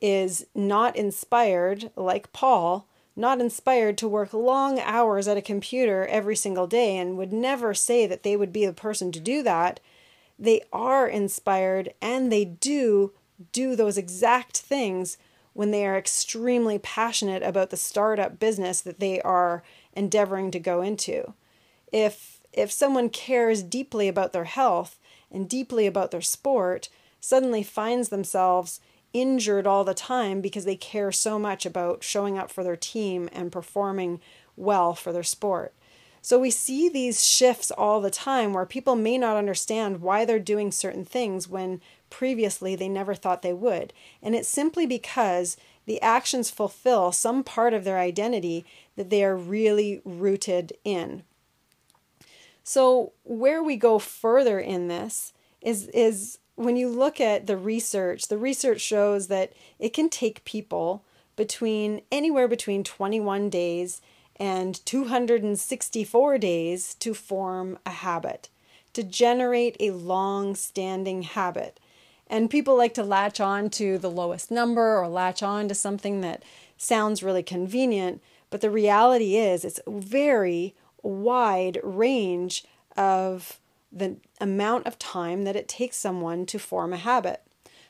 is 0.02 0.46
not 0.54 0.96
inspired, 0.96 1.90
like 1.96 2.32
Paul, 2.34 2.88
not 3.16 3.40
inspired 3.40 3.98
to 3.98 4.08
work 4.08 4.34
long 4.34 4.80
hours 4.80 5.28
at 5.28 5.38
a 5.38 5.42
computer 5.42 6.06
every 6.08 6.36
single 6.36 6.68
day 6.68 6.98
and 6.98 7.18
would 7.18 7.32
never 7.32 7.74
say 7.74 8.06
that 8.06 8.24
they 8.24 8.36
would 8.36 8.52
be 8.52 8.66
the 8.66 8.74
person 8.74 9.12
to 9.14 9.20
do 9.20 9.42
that, 9.44 9.80
they 10.38 10.62
are 10.74 11.08
inspired 11.08 11.94
and 12.02 12.32
they 12.32 12.44
do 12.44 13.14
do 13.52 13.76
those 13.76 13.98
exact 13.98 14.58
things 14.58 15.18
when 15.54 15.72
they 15.72 15.86
are 15.86 15.98
extremely 15.98 16.78
passionate 16.78 17.44
about 17.44 17.70
the 17.70 17.78
startup 17.78 18.40
business 18.40 18.82
that 18.82 19.00
they 19.00 19.22
are 19.22 19.64
endeavoring 19.94 20.52
to 20.52 20.60
go 20.60 20.82
into. 20.82 21.34
If 21.92 22.42
if 22.52 22.72
someone 22.72 23.10
cares 23.10 23.64
deeply 23.64 24.08
about 24.10 24.34
their 24.34 24.46
health 24.46 24.98
and 25.36 25.50
deeply 25.50 25.86
about 25.86 26.12
their 26.12 26.22
sport, 26.22 26.88
suddenly 27.20 27.62
finds 27.62 28.10
themselves 28.10 28.80
injured 29.12 29.68
all 29.68 29.84
the 29.84 29.94
time 29.94 30.42
because 30.42 30.66
they 30.66 30.76
care 30.76 31.12
so 31.12 31.38
much 31.38 31.66
about 31.66 32.04
showing 32.04 32.38
up 32.38 32.50
for 32.50 32.64
their 32.64 32.76
team 32.76 33.30
and 33.32 33.52
performing 33.52 34.20
well 34.56 34.96
for 34.96 35.12
their 35.12 35.24
sport. 35.24 35.74
So 36.22 36.40
we 36.40 36.50
see 36.50 36.90
these 36.90 37.24
shifts 37.24 37.70
all 37.70 38.02
the 38.02 38.10
time 38.10 38.54
where 38.54 38.66
people 38.66 38.96
may 38.96 39.18
not 39.18 39.38
understand 39.38 40.02
why 40.02 40.26
they're 40.26 40.40
doing 40.40 40.72
certain 40.72 41.06
things 41.06 41.48
when 41.48 41.82
previously 42.10 42.76
they 42.76 42.90
never 42.90 43.14
thought 43.14 43.42
they 43.42 43.54
would. 43.54 43.94
And 44.24 44.34
it's 44.34 44.48
simply 44.48 44.88
because 44.88 45.58
the 45.86 46.02
actions 46.02 46.50
fulfill 46.50 47.12
some 47.12 47.44
part 47.44 47.74
of 47.74 47.84
their 47.84 48.00
identity 48.00 48.66
that 48.96 49.10
they 49.10 49.24
are 49.24 49.36
really 49.36 50.02
rooted 50.04 50.74
in. 50.84 51.24
So 52.68 53.14
where 53.24 53.62
we 53.62 53.78
go 53.78 54.00
further 54.00 54.60
in 54.60 54.88
this 54.88 55.34
is 55.62 55.88
is 55.90 56.40
when 56.56 56.76
you 56.76 56.90
look 56.90 57.22
at 57.22 57.46
the 57.46 57.58
research, 57.58 58.28
the 58.28 58.40
research 58.40 58.82
shows 58.82 59.28
that 59.28 59.54
it 59.78 59.94
can 59.94 60.10
take 60.10 60.44
people 60.46 61.04
between 61.36 62.02
anywhere 62.12 62.48
between 62.48 62.84
21 62.84 63.50
days 63.50 64.02
and 64.38 64.84
264 64.84 66.38
days 66.40 66.96
to 66.96 67.14
form 67.14 67.78
a 67.86 67.92
habit, 67.92 68.50
to 68.94 69.04
generate 69.04 69.78
a 69.80 69.92
long 69.92 70.56
standing 70.56 71.22
habit. 71.22 71.80
And 72.28 72.50
people 72.50 72.76
like 72.76 72.96
to 72.96 73.04
latch 73.04 73.40
on 73.40 73.70
to 73.72 74.00
the 74.00 74.10
lowest 74.10 74.50
number 74.50 74.98
or 74.98 75.08
latch 75.08 75.44
on 75.44 75.68
to 75.68 75.76
something 75.76 76.22
that 76.22 76.42
sounds 76.78 77.22
really 77.22 77.44
convenient, 77.44 78.24
but 78.50 78.62
the 78.62 78.72
reality 78.72 79.36
is 79.36 79.64
it's 79.64 79.80
very 79.88 80.74
wide 81.08 81.80
range 81.84 82.66
of 82.98 83.60
the 83.92 84.18
amount 84.42 84.88
of 84.88 85.00
time 85.00 85.44
that 85.44 85.56
it 85.56 85.68
takes 85.68 85.98
someone 85.98 86.46
to 86.48 86.60
form 86.60 86.94
a 86.94 86.98
habit. 86.98 87.42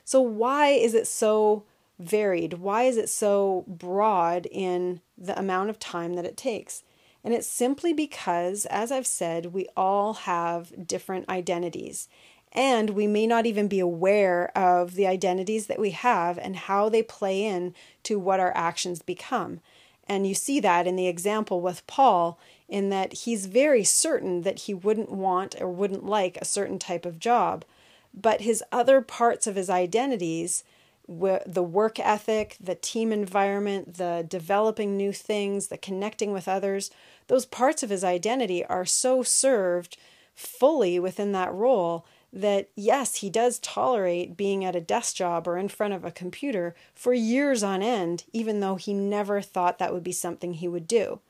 So, 0.04 0.20
why 0.20 0.68
is 0.68 0.94
it 0.94 1.06
so 1.06 1.64
varied? 1.98 2.54
Why 2.54 2.82
is 2.82 2.96
it 2.96 3.08
so 3.08 3.64
broad 3.66 4.46
in 4.50 5.00
the 5.18 5.38
amount 5.38 5.70
of 5.70 5.78
time 5.78 6.14
that 6.14 6.24
it 6.24 6.36
takes? 6.36 6.82
And 7.24 7.34
it's 7.34 7.48
simply 7.48 7.92
because, 7.92 8.66
as 8.66 8.92
I've 8.92 9.06
said, 9.06 9.46
we 9.46 9.66
all 9.76 10.14
have 10.14 10.86
different 10.86 11.28
identities. 11.28 12.08
And 12.52 12.90
we 12.90 13.08
may 13.08 13.26
not 13.26 13.46
even 13.46 13.66
be 13.66 13.80
aware 13.80 14.56
of 14.56 14.94
the 14.94 15.08
identities 15.08 15.66
that 15.66 15.80
we 15.80 15.90
have 15.90 16.38
and 16.38 16.54
how 16.54 16.88
they 16.88 17.02
play 17.02 17.44
in 17.44 17.74
to 18.04 18.18
what 18.18 18.38
our 18.38 18.56
actions 18.56 19.02
become. 19.02 19.60
And 20.08 20.26
you 20.26 20.34
see 20.34 20.60
that 20.60 20.86
in 20.86 20.96
the 20.96 21.08
example 21.08 21.60
with 21.60 21.86
Paul, 21.86 22.38
in 22.68 22.90
that 22.90 23.12
he's 23.12 23.46
very 23.46 23.84
certain 23.84 24.42
that 24.42 24.60
he 24.60 24.74
wouldn't 24.74 25.10
want 25.10 25.60
or 25.60 25.68
wouldn't 25.68 26.04
like 26.04 26.36
a 26.36 26.44
certain 26.44 26.78
type 26.78 27.04
of 27.04 27.18
job. 27.18 27.64
But 28.14 28.42
his 28.42 28.62
other 28.72 29.00
parts 29.00 29.46
of 29.46 29.56
his 29.56 29.68
identities, 29.68 30.64
the 31.08 31.62
work 31.62 31.98
ethic, 32.00 32.56
the 32.60 32.74
team 32.74 33.12
environment, 33.12 33.94
the 33.94 34.24
developing 34.28 34.96
new 34.96 35.12
things, 35.12 35.68
the 35.68 35.78
connecting 35.78 36.32
with 36.32 36.48
others, 36.48 36.90
those 37.28 37.46
parts 37.46 37.82
of 37.82 37.90
his 37.90 38.04
identity 38.04 38.64
are 38.64 38.84
so 38.84 39.22
served 39.22 39.96
fully 40.34 40.98
within 40.98 41.32
that 41.32 41.52
role 41.52 42.06
that 42.36 42.68
yes, 42.76 43.16
he 43.16 43.30
does 43.30 43.58
tolerate 43.60 44.36
being 44.36 44.64
at 44.64 44.76
a 44.76 44.80
desk 44.80 45.16
job 45.16 45.48
or 45.48 45.56
in 45.56 45.68
front 45.68 45.94
of 45.94 46.04
a 46.04 46.10
computer 46.10 46.74
for 46.94 47.14
years 47.14 47.62
on 47.62 47.82
end, 47.82 48.24
even 48.32 48.60
though 48.60 48.76
he 48.76 48.92
never 48.92 49.40
thought 49.40 49.78
that 49.78 49.92
would 49.92 50.04
be 50.04 50.12
something 50.12 50.54
he 50.54 50.68
would 50.68 50.86
do. 50.86 51.20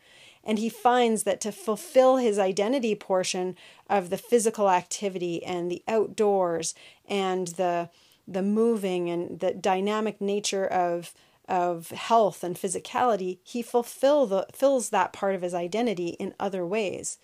And 0.42 0.58
he 0.58 0.68
finds 0.68 1.22
that 1.22 1.40
to 1.42 1.52
fulfill 1.52 2.16
his 2.16 2.38
identity 2.38 2.94
portion 2.94 3.56
of 3.88 4.10
the 4.10 4.18
physical 4.18 4.68
activity 4.68 5.44
and 5.44 5.70
the 5.70 5.82
outdoors 5.88 6.74
and 7.08 7.48
the 7.48 7.90
the 8.28 8.42
moving 8.42 9.08
and 9.08 9.38
the 9.38 9.54
dynamic 9.54 10.20
nature 10.20 10.66
of 10.66 11.14
of 11.48 11.90
health 11.90 12.42
and 12.42 12.56
physicality, 12.56 13.38
he 13.44 13.62
fulfill 13.62 14.26
the, 14.26 14.46
fills 14.52 14.90
that 14.90 15.12
part 15.12 15.36
of 15.36 15.42
his 15.42 15.54
identity 15.54 16.08
in 16.18 16.34
other 16.40 16.66
ways 16.66 17.18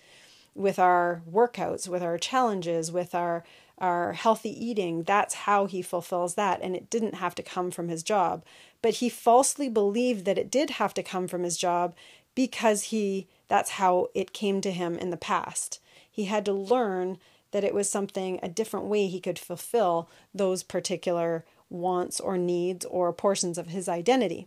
with 0.54 0.78
our 0.78 1.22
workouts, 1.30 1.88
with 1.88 2.02
our 2.02 2.18
challenges, 2.18 2.92
with 2.92 3.14
our 3.14 3.44
our 3.78 4.12
healthy 4.12 4.50
eating. 4.64 5.02
That's 5.02 5.34
how 5.34 5.66
he 5.66 5.82
fulfills 5.82 6.36
that. 6.36 6.60
And 6.62 6.76
it 6.76 6.88
didn't 6.88 7.16
have 7.16 7.34
to 7.34 7.42
come 7.42 7.72
from 7.72 7.88
his 7.88 8.04
job. 8.04 8.44
But 8.80 8.94
he 8.94 9.08
falsely 9.08 9.68
believed 9.68 10.24
that 10.24 10.38
it 10.38 10.52
did 10.52 10.70
have 10.70 10.94
to 10.94 11.02
come 11.02 11.26
from 11.26 11.42
his 11.42 11.56
job 11.56 11.94
because 12.34 12.84
he 12.84 13.26
that's 13.48 13.72
how 13.72 14.08
it 14.14 14.32
came 14.32 14.60
to 14.62 14.70
him 14.70 14.96
in 14.96 15.10
the 15.10 15.16
past. 15.16 15.80
He 16.10 16.24
had 16.24 16.44
to 16.44 16.52
learn 16.52 17.18
that 17.50 17.64
it 17.64 17.74
was 17.74 17.88
something 17.88 18.38
a 18.42 18.48
different 18.48 18.86
way 18.86 19.08
he 19.08 19.20
could 19.20 19.38
fulfill 19.38 20.08
those 20.34 20.62
particular 20.62 21.44
wants 21.68 22.20
or 22.20 22.38
needs 22.38 22.84
or 22.86 23.12
portions 23.12 23.58
of 23.58 23.68
his 23.68 23.88
identity. 23.88 24.46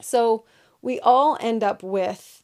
So 0.00 0.44
we 0.82 0.98
all 1.00 1.36
end 1.40 1.62
up 1.62 1.82
with 1.82 2.39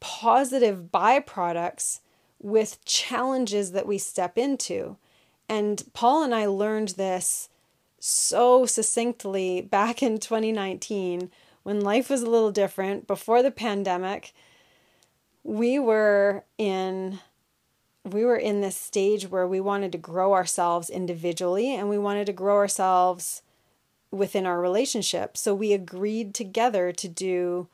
positive 0.00 0.88
byproducts 0.92 2.00
with 2.40 2.84
challenges 2.84 3.72
that 3.72 3.86
we 3.86 3.98
step 3.98 4.36
into. 4.38 4.96
And 5.48 5.82
Paul 5.92 6.22
and 6.22 6.34
I 6.34 6.46
learned 6.46 6.90
this 6.90 7.48
so 7.98 8.64
succinctly 8.64 9.60
back 9.60 10.02
in 10.02 10.18
2019 10.18 11.30
when 11.62 11.80
life 11.80 12.08
was 12.08 12.22
a 12.22 12.30
little 12.30 12.50
different 12.50 13.06
before 13.06 13.42
the 13.42 13.50
pandemic. 13.50 14.32
We 15.44 15.78
were 15.78 16.44
in 16.58 17.20
we 18.02 18.24
were 18.24 18.36
in 18.36 18.62
this 18.62 18.76
stage 18.76 19.28
where 19.28 19.46
we 19.46 19.60
wanted 19.60 19.92
to 19.92 19.98
grow 19.98 20.32
ourselves 20.32 20.88
individually 20.88 21.74
and 21.74 21.90
we 21.90 21.98
wanted 21.98 22.24
to 22.26 22.32
grow 22.32 22.56
ourselves 22.56 23.42
within 24.10 24.46
our 24.46 24.58
relationship. 24.58 25.36
So 25.36 25.54
we 25.54 25.74
agreed 25.74 26.34
together 26.34 26.92
to 26.92 27.08
do 27.08 27.68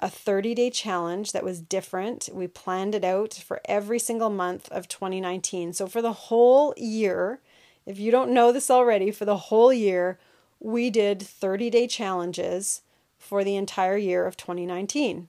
a 0.00 0.08
30 0.08 0.54
day 0.54 0.70
challenge 0.70 1.32
that 1.32 1.44
was 1.44 1.60
different. 1.60 2.28
We 2.32 2.46
planned 2.46 2.94
it 2.94 3.04
out 3.04 3.34
for 3.34 3.60
every 3.66 3.98
single 3.98 4.30
month 4.30 4.68
of 4.70 4.88
2019. 4.88 5.72
So 5.74 5.86
for 5.86 6.02
the 6.02 6.12
whole 6.12 6.74
year, 6.76 7.40
if 7.86 7.98
you 7.98 8.10
don't 8.10 8.32
know 8.32 8.52
this 8.52 8.70
already, 8.70 9.10
for 9.10 9.24
the 9.24 9.36
whole 9.36 9.72
year, 9.72 10.18
we 10.58 10.90
did 10.90 11.22
30 11.22 11.70
day 11.70 11.86
challenges 11.86 12.82
for 13.18 13.44
the 13.44 13.56
entire 13.56 13.96
year 13.96 14.26
of 14.26 14.36
2019. 14.36 15.28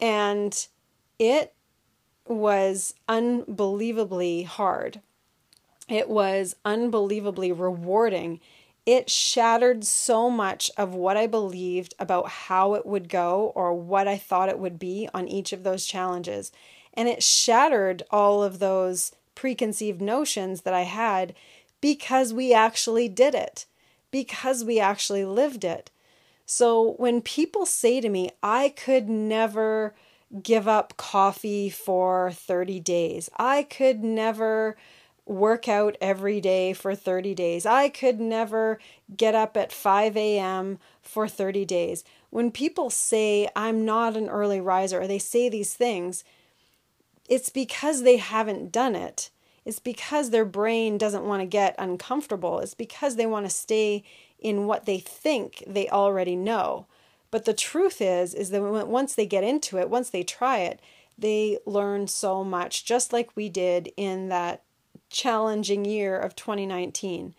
And 0.00 0.66
it 1.18 1.54
was 2.26 2.94
unbelievably 3.08 4.42
hard. 4.44 5.00
It 5.88 6.08
was 6.08 6.54
unbelievably 6.64 7.52
rewarding 7.52 8.40
it 8.86 9.10
shattered 9.10 9.84
so 9.84 10.30
much 10.30 10.70
of 10.76 10.94
what 10.94 11.16
I 11.16 11.26
believed 11.26 11.94
about 11.98 12.28
how 12.28 12.74
it 12.74 12.86
would 12.86 13.08
go 13.08 13.52
or 13.54 13.74
what 13.74 14.08
I 14.08 14.16
thought 14.16 14.48
it 14.48 14.58
would 14.58 14.78
be 14.78 15.08
on 15.12 15.28
each 15.28 15.52
of 15.52 15.62
those 15.62 15.84
challenges. 15.84 16.52
And 16.94 17.08
it 17.08 17.22
shattered 17.22 18.02
all 18.10 18.42
of 18.42 18.58
those 18.58 19.12
preconceived 19.34 20.00
notions 20.00 20.62
that 20.62 20.74
I 20.74 20.82
had 20.82 21.34
because 21.80 22.32
we 22.32 22.52
actually 22.52 23.08
did 23.08 23.34
it, 23.34 23.66
because 24.10 24.64
we 24.64 24.80
actually 24.80 25.24
lived 25.24 25.64
it. 25.64 25.90
So 26.46 26.94
when 26.96 27.20
people 27.20 27.66
say 27.66 28.00
to 28.00 28.08
me, 28.08 28.30
I 28.42 28.70
could 28.70 29.08
never 29.08 29.94
give 30.42 30.66
up 30.66 30.96
coffee 30.96 31.70
for 31.70 32.32
30 32.32 32.80
days, 32.80 33.30
I 33.36 33.62
could 33.62 34.02
never 34.02 34.76
work 35.28 35.68
out 35.68 35.96
every 36.00 36.40
day 36.40 36.72
for 36.72 36.94
30 36.94 37.34
days. 37.34 37.66
I 37.66 37.90
could 37.90 38.18
never 38.18 38.78
get 39.14 39.34
up 39.34 39.56
at 39.56 39.72
5 39.72 40.16
a.m. 40.16 40.78
for 41.02 41.28
30 41.28 41.64
days. 41.66 42.02
When 42.30 42.50
people 42.50 42.90
say, 42.90 43.48
I'm 43.54 43.84
not 43.84 44.16
an 44.16 44.28
early 44.28 44.60
riser, 44.60 45.00
or 45.00 45.06
they 45.06 45.18
say 45.18 45.48
these 45.48 45.74
things, 45.74 46.24
it's 47.28 47.50
because 47.50 48.02
they 48.02 48.16
haven't 48.16 48.72
done 48.72 48.96
it. 48.96 49.30
It's 49.66 49.78
because 49.78 50.30
their 50.30 50.46
brain 50.46 50.96
doesn't 50.96 51.26
want 51.26 51.42
to 51.42 51.46
get 51.46 51.74
uncomfortable. 51.78 52.60
It's 52.60 52.74
because 52.74 53.16
they 53.16 53.26
want 53.26 53.44
to 53.44 53.50
stay 53.50 54.02
in 54.38 54.66
what 54.66 54.86
they 54.86 54.98
think 54.98 55.62
they 55.66 55.88
already 55.88 56.36
know. 56.36 56.86
But 57.30 57.44
the 57.44 57.52
truth 57.52 58.00
is, 58.00 58.32
is 58.32 58.48
that 58.50 58.62
once 58.88 59.14
they 59.14 59.26
get 59.26 59.44
into 59.44 59.76
it, 59.76 59.90
once 59.90 60.08
they 60.08 60.22
try 60.22 60.60
it, 60.60 60.80
they 61.18 61.58
learn 61.66 62.06
so 62.06 62.42
much, 62.42 62.86
just 62.86 63.12
like 63.12 63.36
we 63.36 63.50
did 63.50 63.92
in 63.96 64.30
that 64.30 64.62
challenging 65.10 65.84
year 65.84 66.18
of 66.18 66.36
2019. 66.36 67.34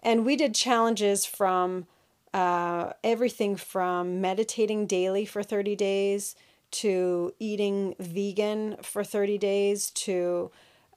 And 0.00 0.24
we 0.24 0.36
did 0.36 0.54
challenges 0.54 1.26
from 1.26 1.86
uh, 2.32 2.92
everything 3.02 3.56
from 3.56 4.20
meditating 4.20 4.86
daily 4.86 5.24
for 5.24 5.42
30 5.42 5.74
days 5.76 6.36
to 6.70 7.32
eating 7.38 7.94
vegan 7.98 8.76
for 8.82 9.02
30 9.02 9.38
days 9.38 9.90
to 9.90 10.50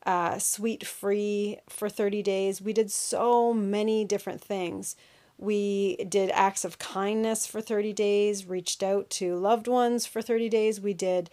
uh, 0.06 0.38
sweet 0.38 0.86
free 0.86 1.60
for 1.70 1.88
30 1.90 2.22
days. 2.24 2.62
We 2.62 2.74
did 2.74 2.92
so 2.92 3.54
many 3.54 4.04
different 4.04 4.42
things. 4.42 4.96
We 5.38 5.98
did 6.08 6.30
acts 6.32 6.66
of 6.66 6.78
kindness 6.78 7.48
for 7.48 7.62
30 7.62 7.94
days, 7.94 8.46
reached 8.46 8.84
out 8.84 9.10
to 9.12 9.36
loved 9.36 9.68
ones 9.68 10.06
for 10.06 10.22
30 10.22 10.50
days. 10.50 10.80
We 10.82 10.94
did 10.94 11.30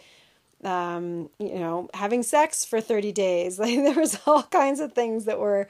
um, 0.63 1.29
you 1.39 1.59
know, 1.59 1.89
having 1.93 2.23
sex 2.23 2.65
for 2.65 2.81
30 2.81 3.11
days. 3.11 3.59
Like 3.69 3.75
there 3.75 3.95
was 3.95 4.19
all 4.25 4.43
kinds 4.43 4.79
of 4.79 4.93
things 4.93 5.25
that 5.25 5.39
were 5.39 5.69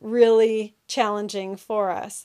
really 0.00 0.74
challenging 0.86 1.56
for 1.56 1.90
us. 1.90 2.24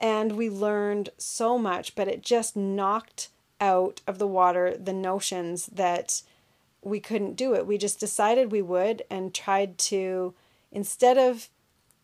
And 0.00 0.32
we 0.32 0.50
learned 0.50 1.10
so 1.18 1.58
much, 1.58 1.94
but 1.94 2.08
it 2.08 2.22
just 2.22 2.56
knocked 2.56 3.28
out 3.60 4.00
of 4.06 4.18
the 4.18 4.26
water 4.26 4.76
the 4.76 4.92
notions 4.92 5.66
that 5.66 6.22
we 6.82 6.98
couldn't 6.98 7.34
do 7.34 7.54
it. 7.54 7.66
We 7.66 7.78
just 7.78 8.00
decided 8.00 8.50
we 8.50 8.62
would 8.62 9.02
and 9.08 9.32
tried 9.32 9.78
to 9.78 10.34
instead 10.72 11.16
of 11.16 11.48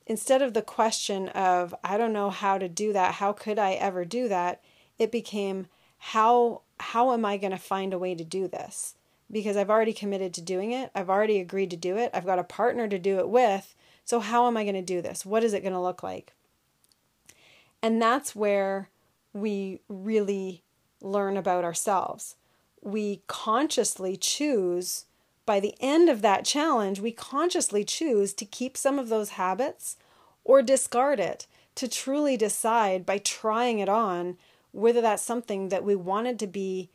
instead 0.06 0.40
of 0.40 0.54
the 0.54 0.62
question 0.62 1.28
of 1.30 1.74
I 1.82 1.98
don't 1.98 2.12
know 2.12 2.30
how 2.30 2.58
to 2.58 2.68
do 2.68 2.92
that, 2.92 3.14
how 3.14 3.32
could 3.32 3.58
I 3.58 3.72
ever 3.72 4.04
do 4.04 4.28
that? 4.28 4.62
It 4.98 5.10
became 5.10 5.66
how 5.98 6.62
how 6.78 7.12
am 7.12 7.24
I 7.24 7.36
going 7.36 7.50
to 7.50 7.58
find 7.58 7.92
a 7.92 7.98
way 7.98 8.14
to 8.14 8.24
do 8.24 8.46
this? 8.46 8.94
Because 9.30 9.56
I've 9.56 9.70
already 9.70 9.92
committed 9.92 10.32
to 10.34 10.40
doing 10.40 10.72
it. 10.72 10.90
I've 10.94 11.10
already 11.10 11.38
agreed 11.38 11.70
to 11.70 11.76
do 11.76 11.96
it. 11.96 12.10
I've 12.14 12.26
got 12.26 12.38
a 12.38 12.44
partner 12.44 12.88
to 12.88 12.98
do 12.98 13.18
it 13.18 13.28
with. 13.28 13.74
So, 14.04 14.20
how 14.20 14.46
am 14.46 14.56
I 14.56 14.64
going 14.64 14.74
to 14.74 14.82
do 14.82 15.02
this? 15.02 15.26
What 15.26 15.44
is 15.44 15.52
it 15.52 15.62
going 15.62 15.74
to 15.74 15.80
look 15.80 16.02
like? 16.02 16.32
And 17.82 18.00
that's 18.00 18.34
where 18.34 18.88
we 19.32 19.80
really 19.88 20.62
learn 21.00 21.36
about 21.36 21.64
ourselves. 21.64 22.36
We 22.80 23.22
consciously 23.26 24.16
choose, 24.16 25.04
by 25.46 25.60
the 25.60 25.74
end 25.80 26.08
of 26.08 26.22
that 26.22 26.44
challenge, 26.44 27.00
we 27.00 27.12
consciously 27.12 27.84
choose 27.84 28.32
to 28.34 28.44
keep 28.44 28.76
some 28.76 28.98
of 28.98 29.08
those 29.08 29.30
habits 29.30 29.96
or 30.44 30.62
discard 30.62 31.20
it, 31.20 31.46
to 31.74 31.86
truly 31.86 32.36
decide 32.36 33.04
by 33.04 33.18
trying 33.18 33.78
it 33.78 33.88
on 33.88 34.36
whether 34.72 35.00
that's 35.00 35.22
something 35.22 35.68
that 35.68 35.84
we 35.84 35.94
wanted 35.94 36.38
to 36.38 36.46
be 36.46 36.90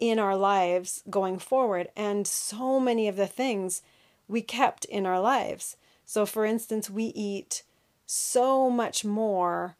in 0.00 0.18
our 0.18 0.36
lives 0.36 1.02
going 1.08 1.38
forward. 1.38 1.88
And 1.96 2.26
so 2.26 2.78
many 2.80 3.08
of 3.08 3.16
the 3.16 3.26
things 3.26 3.82
we 4.28 4.42
kept 4.42 4.84
in 4.86 5.06
our 5.06 5.20
lives. 5.20 5.76
So, 6.04 6.26
for 6.26 6.44
instance, 6.44 6.88
we 6.88 7.06
eat 7.06 7.62
so 8.06 8.70
much 8.70 9.04
more 9.04 9.76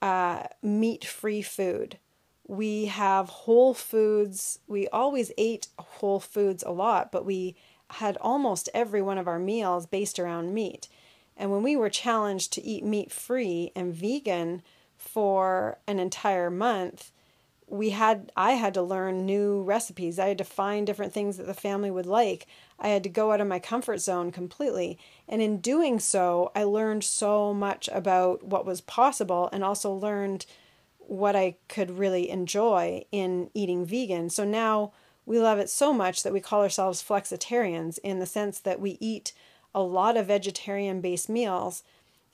uh, 0.00 0.44
meat 0.62 1.04
free 1.04 1.42
food. 1.42 1.98
We 2.46 2.86
have 2.86 3.28
whole 3.28 3.74
foods. 3.74 4.60
We 4.68 4.86
always 4.88 5.32
ate 5.36 5.68
whole 5.78 6.20
foods 6.20 6.62
a 6.62 6.70
lot, 6.70 7.10
but 7.10 7.24
we 7.24 7.56
had 7.90 8.16
almost 8.20 8.68
every 8.74 9.02
one 9.02 9.18
of 9.18 9.28
our 9.28 9.38
meals 9.38 9.86
based 9.86 10.18
around 10.18 10.54
meat. 10.54 10.88
And 11.36 11.50
when 11.50 11.62
we 11.62 11.76
were 11.76 11.90
challenged 11.90 12.52
to 12.54 12.64
eat 12.64 12.84
meat 12.84 13.12
free 13.12 13.72
and 13.74 13.94
vegan 13.94 14.62
for 14.96 15.78
an 15.86 15.98
entire 15.98 16.50
month, 16.50 17.12
we 17.68 17.90
had 17.90 18.30
I 18.36 18.52
had 18.52 18.74
to 18.74 18.82
learn 18.82 19.26
new 19.26 19.62
recipes. 19.62 20.18
I 20.18 20.28
had 20.28 20.38
to 20.38 20.44
find 20.44 20.86
different 20.86 21.12
things 21.12 21.36
that 21.36 21.46
the 21.46 21.54
family 21.54 21.90
would 21.90 22.06
like. 22.06 22.46
I 22.78 22.88
had 22.88 23.02
to 23.02 23.08
go 23.08 23.32
out 23.32 23.40
of 23.40 23.48
my 23.48 23.58
comfort 23.58 23.98
zone 23.98 24.30
completely. 24.30 24.98
And 25.28 25.42
in 25.42 25.58
doing 25.58 25.98
so, 25.98 26.52
I 26.54 26.62
learned 26.62 27.02
so 27.02 27.52
much 27.52 27.88
about 27.92 28.44
what 28.44 28.66
was 28.66 28.80
possible 28.80 29.48
and 29.52 29.64
also 29.64 29.92
learned 29.92 30.46
what 30.98 31.34
I 31.34 31.56
could 31.68 31.98
really 31.98 32.30
enjoy 32.30 33.04
in 33.10 33.50
eating 33.54 33.84
vegan. 33.84 34.30
So 34.30 34.44
now 34.44 34.92
we 35.24 35.40
love 35.40 35.58
it 35.58 35.68
so 35.68 35.92
much 35.92 36.22
that 36.22 36.32
we 36.32 36.40
call 36.40 36.62
ourselves 36.62 37.02
flexitarians 37.02 37.98
in 38.04 38.20
the 38.20 38.26
sense 38.26 38.60
that 38.60 38.80
we 38.80 38.96
eat 39.00 39.32
a 39.74 39.82
lot 39.82 40.16
of 40.16 40.28
vegetarian 40.28 41.00
based 41.00 41.28
meals 41.28 41.82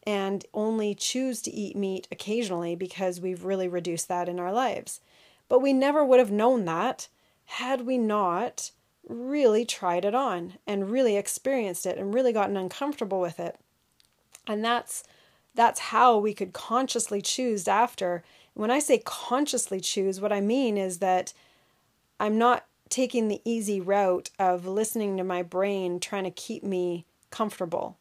and 0.04 0.44
only 0.52 0.94
choose 0.94 1.40
to 1.42 1.50
eat 1.50 1.76
meat 1.76 2.06
occasionally 2.10 2.74
because 2.74 3.20
we've 3.20 3.44
really 3.44 3.68
reduced 3.68 4.08
that 4.08 4.28
in 4.28 4.38
our 4.38 4.52
lives. 4.52 5.00
But 5.52 5.60
we 5.60 5.74
never 5.74 6.02
would 6.02 6.18
have 6.18 6.30
known 6.30 6.64
that 6.64 7.08
had 7.44 7.82
we 7.82 7.98
not 7.98 8.70
really 9.06 9.66
tried 9.66 10.06
it 10.06 10.14
on 10.14 10.54
and 10.66 10.90
really 10.90 11.18
experienced 11.18 11.84
it 11.84 11.98
and 11.98 12.14
really 12.14 12.32
gotten 12.32 12.56
uncomfortable 12.56 13.20
with 13.20 13.38
it. 13.38 13.58
And 14.46 14.64
that's 14.64 15.04
that's 15.54 15.78
how 15.78 16.16
we 16.16 16.32
could 16.32 16.54
consciously 16.54 17.20
choose 17.20 17.68
after. 17.68 18.24
When 18.54 18.70
I 18.70 18.78
say 18.78 19.02
consciously 19.04 19.78
choose, 19.78 20.22
what 20.22 20.32
I 20.32 20.40
mean 20.40 20.78
is 20.78 21.00
that 21.00 21.34
I'm 22.18 22.38
not 22.38 22.64
taking 22.88 23.28
the 23.28 23.42
easy 23.44 23.78
route 23.78 24.30
of 24.38 24.66
listening 24.66 25.18
to 25.18 25.22
my 25.22 25.42
brain 25.42 26.00
trying 26.00 26.24
to 26.24 26.30
keep 26.30 26.64
me 26.64 27.04
comfortable. 27.28 27.98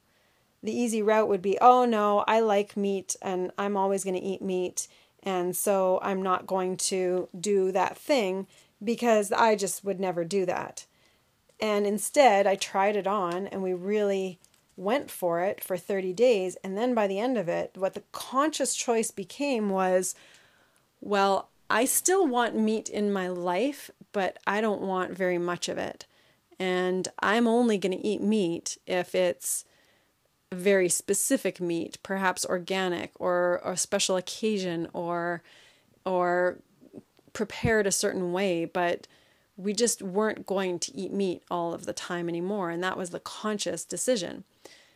The 0.64 0.72
easy 0.72 1.02
route 1.02 1.28
would 1.28 1.42
be, 1.42 1.58
oh 1.60 1.84
no, 1.84 2.24
I 2.30 2.40
like 2.40 2.78
meat 2.78 3.18
and 3.22 3.52
I'm 3.58 3.76
always 3.76 4.06
going 4.06 4.16
to 4.16 4.26
eat 4.26 4.42
meat 4.42 4.88
and 5.24 5.56
so 5.56 6.00
I'm 6.02 6.22
not 6.22 6.48
going 6.48 6.78
to 6.78 7.30
do 7.40 7.72
that 7.72 7.98
thing 7.98 8.48
because 8.84 9.32
I 9.32 9.56
just 9.56 9.84
would 9.84 10.00
never 10.00 10.24
do 10.24 10.46
that. 10.46 10.86
And 11.60 11.86
instead, 11.86 12.48
I 12.48 12.56
tried 12.56 12.96
it 12.96 13.06
on 13.06 13.46
and 13.48 13.62
we 13.62 13.74
really 13.74 14.40
went 14.76 15.12
for 15.12 15.42
it 15.42 15.64
for 15.64 15.78
30 15.78 16.12
days. 16.14 16.58
And 16.64 16.76
then 16.76 16.96
by 16.96 17.06
the 17.06 17.20
end 17.20 17.38
of 17.38 17.48
it, 17.48 17.72
what 17.76 17.94
the 17.94 18.04
conscious 18.12 18.76
choice 18.76 19.12
became 19.12 19.70
was 19.70 20.16
well, 21.00 21.50
I 21.70 21.86
still 21.86 22.28
want 22.28 22.56
meat 22.56 22.90
in 22.90 23.12
my 23.12 23.28
life, 23.28 23.90
but 24.12 24.38
I 24.46 24.62
don't 24.62 24.82
want 24.82 25.18
very 25.18 25.38
much 25.38 25.68
of 25.68 25.78
it. 25.78 26.06
And 26.60 27.08
I'm 27.20 27.48
only 27.48 27.78
going 27.78 27.98
to 27.98 28.06
eat 28.06 28.22
meat 28.22 28.78
if 28.86 29.16
it's 29.16 29.66
very 30.52 30.90
specific 30.90 31.62
meat, 31.62 31.98
perhaps 32.04 32.46
organic 32.46 33.12
or, 33.20 33.62
or 33.64 33.76
special 33.76 34.18
occasion 34.18 34.88
or 34.94 35.42
or 36.04 36.58
prepared 37.34 37.86
a 37.86 37.92
certain 37.92 38.34
way, 38.34 38.66
but 38.66 39.08
we 39.56 39.74
just 39.74 40.02
weren't 40.02 40.46
going 40.46 40.80
to 40.80 40.96
eat 40.98 41.14
meat 41.14 41.44
all 41.52 41.74
of 41.74 41.86
the 41.86 41.94
time 41.94 42.28
anymore, 42.28 42.70
and 42.70 42.84
that 42.84 42.98
was 42.98 43.12
the 43.12 43.20
conscious 43.20 43.86
decision. 43.86 44.44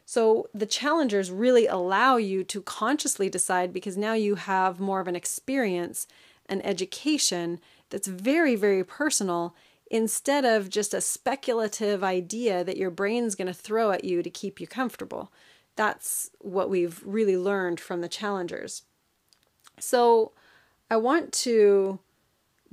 So 0.06 0.50
the 0.54 0.66
challengers 0.66 1.32
really 1.32 1.68
allow 1.68 2.18
you 2.18 2.44
to 2.46 2.62
consciously 2.62 3.30
decide 3.30 3.72
because 3.72 3.98
now 3.98 4.14
you 4.14 4.36
have 4.36 4.80
more 4.80 5.00
of 5.00 5.08
an 5.08 5.16
experience, 5.16 6.08
an 6.48 6.62
education 6.62 7.60
that's 7.90 8.08
very, 8.08 8.56
very 8.56 8.84
personal 8.84 9.56
instead 9.96 10.44
of 10.44 10.70
just 10.70 10.94
a 10.94 11.00
speculative 11.00 12.04
idea 12.04 12.66
that 12.66 12.76
your 12.76 12.92
brain's 12.92 13.34
going 13.34 13.48
to 13.48 13.54
throw 13.54 13.92
at 13.92 14.04
you 14.04 14.22
to 14.22 14.30
keep 14.30 14.60
you 14.60 14.68
comfortable. 14.68 15.32
That's 15.78 16.32
what 16.40 16.70
we've 16.70 17.02
really 17.06 17.38
learned 17.38 17.80
from 17.80 18.02
the 18.02 18.10
challengers. 18.10 18.84
So, 19.80 20.34
I 20.92 20.98
want 20.98 21.32
to 21.34 22.00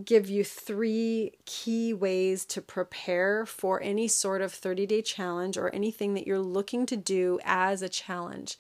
give 0.05 0.29
you 0.29 0.43
three 0.43 1.33
key 1.45 1.95
ways 1.95 2.45
to 2.47 2.61
prepare 2.61 3.47
for 3.47 3.81
any 3.81 4.09
sort 4.09 4.43
of 4.43 4.53
30 4.53 4.87
day 4.87 5.01
challenge 5.01 5.57
or 5.57 5.73
anything 5.73 6.15
that 6.15 6.27
you're 6.27 6.41
looking 6.41 6.87
to 6.87 6.97
do 6.97 7.39
as 7.45 7.83
a 7.83 7.89
challenge. 7.89 8.59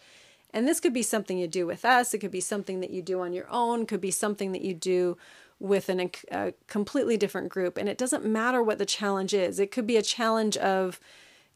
And 0.55 0.68
this 0.68 0.79
could 0.79 0.92
be 0.92 1.03
something 1.03 1.37
you 1.37 1.48
do 1.48 1.66
with 1.66 1.85
us, 1.85 2.14
it 2.14 2.18
could 2.18 2.31
be 2.31 2.40
something 2.40 2.79
that 2.79 2.90
you 2.90 3.03
do 3.03 3.22
on 3.22 3.33
your 3.33 3.51
own, 3.51 3.87
could 3.87 4.01
be 4.01 4.12
something 4.12 4.53
that 4.53 4.62
you 4.62 4.72
do 4.72 5.16
with 5.62 5.88
an, 5.88 6.11
a 6.31 6.53
completely 6.66 7.16
different 7.16 7.48
group. 7.48 7.79
And 7.79 7.88
it 7.88 7.96
doesn't 7.96 8.25
matter 8.25 8.62
what 8.62 8.79
the 8.79 8.87
challenge 8.87 9.33
is, 9.33 9.59
it 9.59 9.70
could 9.70 9.87
be 9.87 9.96
a 9.96 10.03
challenge 10.03 10.57
of 10.59 11.01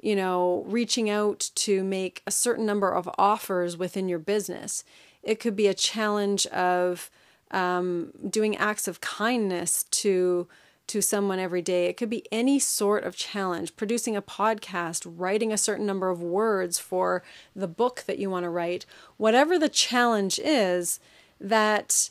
you 0.01 0.15
know, 0.15 0.63
reaching 0.69 1.09
out 1.09 1.51
to 1.55 1.83
make 1.83 2.23
a 2.27 2.31
certain 2.31 2.67
number 2.67 2.91
of 2.91 3.09
offers 3.19 3.77
within 3.77 4.09
your 4.09 4.19
business. 4.19 4.85
It 5.23 5.41
could 5.41 5.57
be 5.57 5.67
a 5.67 5.75
challenge 5.75 6.47
of 6.49 7.11
um, 7.51 8.13
doing 8.29 8.57
acts 8.57 8.87
of 8.87 9.01
kindness 9.01 9.85
to 9.85 10.47
to 10.89 11.03
someone 11.03 11.41
every 11.41 11.63
day. 11.63 11.87
It 11.87 11.97
could 11.97 12.11
be 12.11 12.25
any 12.31 12.61
sort 12.61 13.03
of 13.03 13.17
challenge, 13.17 13.75
producing 13.75 14.15
a 14.15 14.23
podcast, 14.23 15.05
writing 15.05 15.53
a 15.53 15.59
certain 15.59 15.85
number 15.85 16.11
of 16.11 16.23
words 16.23 16.79
for 16.79 17.25
the 17.57 17.67
book 17.67 18.05
that 18.07 18.19
you 18.19 18.31
want 18.31 18.45
to 18.45 18.51
write. 18.51 18.87
Whatever 19.17 19.59
the 19.59 19.69
challenge 19.69 20.39
is, 20.39 21.01
that 21.41 22.11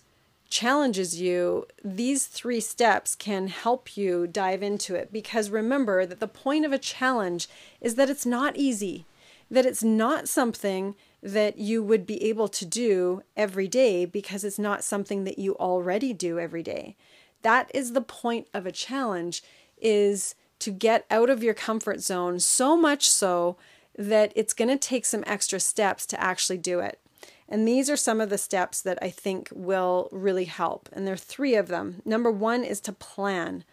challenges 0.49 1.19
you, 1.19 1.65
these 1.83 2.27
three 2.27 2.59
steps 2.59 3.15
can 3.15 3.47
help 3.47 3.97
you 3.97 4.27
dive 4.27 4.63
into 4.63 4.95
it. 4.95 5.11
Because 5.11 5.49
remember 5.49 6.05
that 6.05 6.19
the 6.19 6.27
point 6.27 6.65
of 6.65 6.73
a 6.73 6.77
challenge 6.77 7.47
is 7.81 7.95
that 7.95 8.09
it's 8.09 8.25
not 8.25 8.55
easy, 8.55 9.05
that 9.49 9.65
it's 9.65 9.83
not 9.83 10.27
something 10.27 10.95
that 11.21 11.57
you 11.57 11.83
would 11.83 12.05
be 12.05 12.23
able 12.23 12.47
to 12.47 12.65
do 12.65 13.23
every 13.35 13.67
day 13.67 14.05
because 14.05 14.43
it's 14.43 14.59
not 14.59 14.83
something 14.83 15.23
that 15.23 15.39
you 15.39 15.55
already 15.55 16.13
do 16.13 16.39
every 16.39 16.61
day. 16.61 16.95
That 17.41 17.71
is 17.73 17.93
the 17.93 18.01
point 18.01 18.47
of 18.53 18.65
a 18.65 18.71
challenge 18.71 19.43
is 19.77 20.35
to 20.59 20.71
get 20.71 21.05
out 21.09 21.29
of 21.29 21.43
your 21.43 21.53
comfort 21.53 21.99
zone 22.01 22.39
so 22.39 22.77
much 22.77 23.09
so 23.09 23.57
that 23.97 24.31
it's 24.35 24.53
going 24.53 24.69
to 24.69 24.77
take 24.77 25.05
some 25.05 25.23
extra 25.25 25.59
steps 25.59 26.05
to 26.07 26.21
actually 26.21 26.57
do 26.57 26.79
it. 26.79 26.99
And 27.47 27.67
these 27.67 27.89
are 27.89 27.97
some 27.97 28.19
of 28.19 28.29
the 28.29 28.37
steps 28.37 28.81
that 28.81 28.97
I 29.01 29.09
think 29.09 29.49
will 29.53 30.09
really 30.11 30.45
help. 30.45 30.89
And 30.91 31.05
there 31.05 31.13
are 31.13 31.17
three 31.17 31.55
of 31.55 31.67
them. 31.67 32.01
Number 32.03 32.31
one 32.31 32.63
is 32.63 32.79
to 32.81 32.91
plan. 32.91 33.63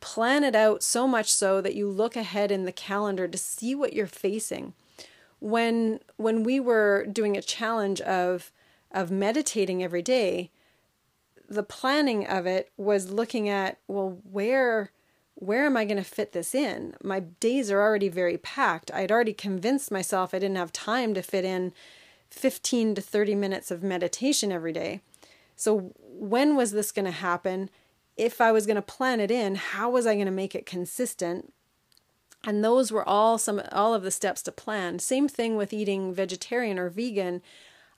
Plan 0.00 0.42
it 0.42 0.56
out 0.56 0.82
so 0.82 1.06
much 1.06 1.30
so 1.30 1.60
that 1.60 1.76
you 1.76 1.88
look 1.88 2.16
ahead 2.16 2.50
in 2.50 2.64
the 2.64 2.72
calendar 2.72 3.28
to 3.28 3.38
see 3.38 3.74
what 3.74 3.92
you're 3.92 4.06
facing. 4.06 4.74
When 5.38 6.00
when 6.16 6.42
we 6.42 6.58
were 6.58 7.06
doing 7.06 7.36
a 7.36 7.42
challenge 7.42 8.00
of 8.00 8.50
of 8.90 9.10
meditating 9.10 9.82
every 9.82 10.02
day, 10.02 10.50
the 11.48 11.62
planning 11.62 12.26
of 12.26 12.46
it 12.46 12.70
was 12.76 13.10
looking 13.10 13.48
at, 13.48 13.78
well, 13.86 14.18
where 14.30 14.90
where 15.34 15.64
am 15.66 15.76
I 15.76 15.84
going 15.84 15.96
to 15.96 16.04
fit 16.04 16.32
this 16.32 16.54
in? 16.54 16.94
My 17.02 17.20
days 17.20 17.70
are 17.70 17.80
already 17.80 18.08
very 18.08 18.38
packed. 18.38 18.92
I'd 18.92 19.10
already 19.10 19.32
convinced 19.32 19.90
myself 19.90 20.34
I 20.34 20.38
didn't 20.38 20.56
have 20.56 20.72
time 20.72 21.14
to 21.14 21.22
fit 21.22 21.44
in 21.44 21.72
15 22.32 22.94
to 22.94 23.00
30 23.02 23.34
minutes 23.34 23.70
of 23.70 23.82
meditation 23.82 24.50
every 24.50 24.72
day. 24.72 25.00
So, 25.54 25.92
when 25.98 26.56
was 26.56 26.72
this 26.72 26.92
going 26.92 27.04
to 27.04 27.10
happen? 27.10 27.70
If 28.16 28.40
I 28.40 28.52
was 28.52 28.66
going 28.66 28.76
to 28.76 28.82
plan 28.82 29.20
it 29.20 29.30
in, 29.30 29.54
how 29.54 29.90
was 29.90 30.06
I 30.06 30.14
going 30.14 30.26
to 30.26 30.32
make 30.32 30.54
it 30.54 30.66
consistent? 30.66 31.52
And 32.44 32.64
those 32.64 32.90
were 32.90 33.08
all 33.08 33.38
some 33.38 33.62
all 33.70 33.94
of 33.94 34.02
the 34.02 34.10
steps 34.10 34.42
to 34.42 34.52
plan. 34.52 34.98
Same 34.98 35.28
thing 35.28 35.56
with 35.56 35.72
eating 35.72 36.12
vegetarian 36.12 36.78
or 36.78 36.88
vegan. 36.88 37.42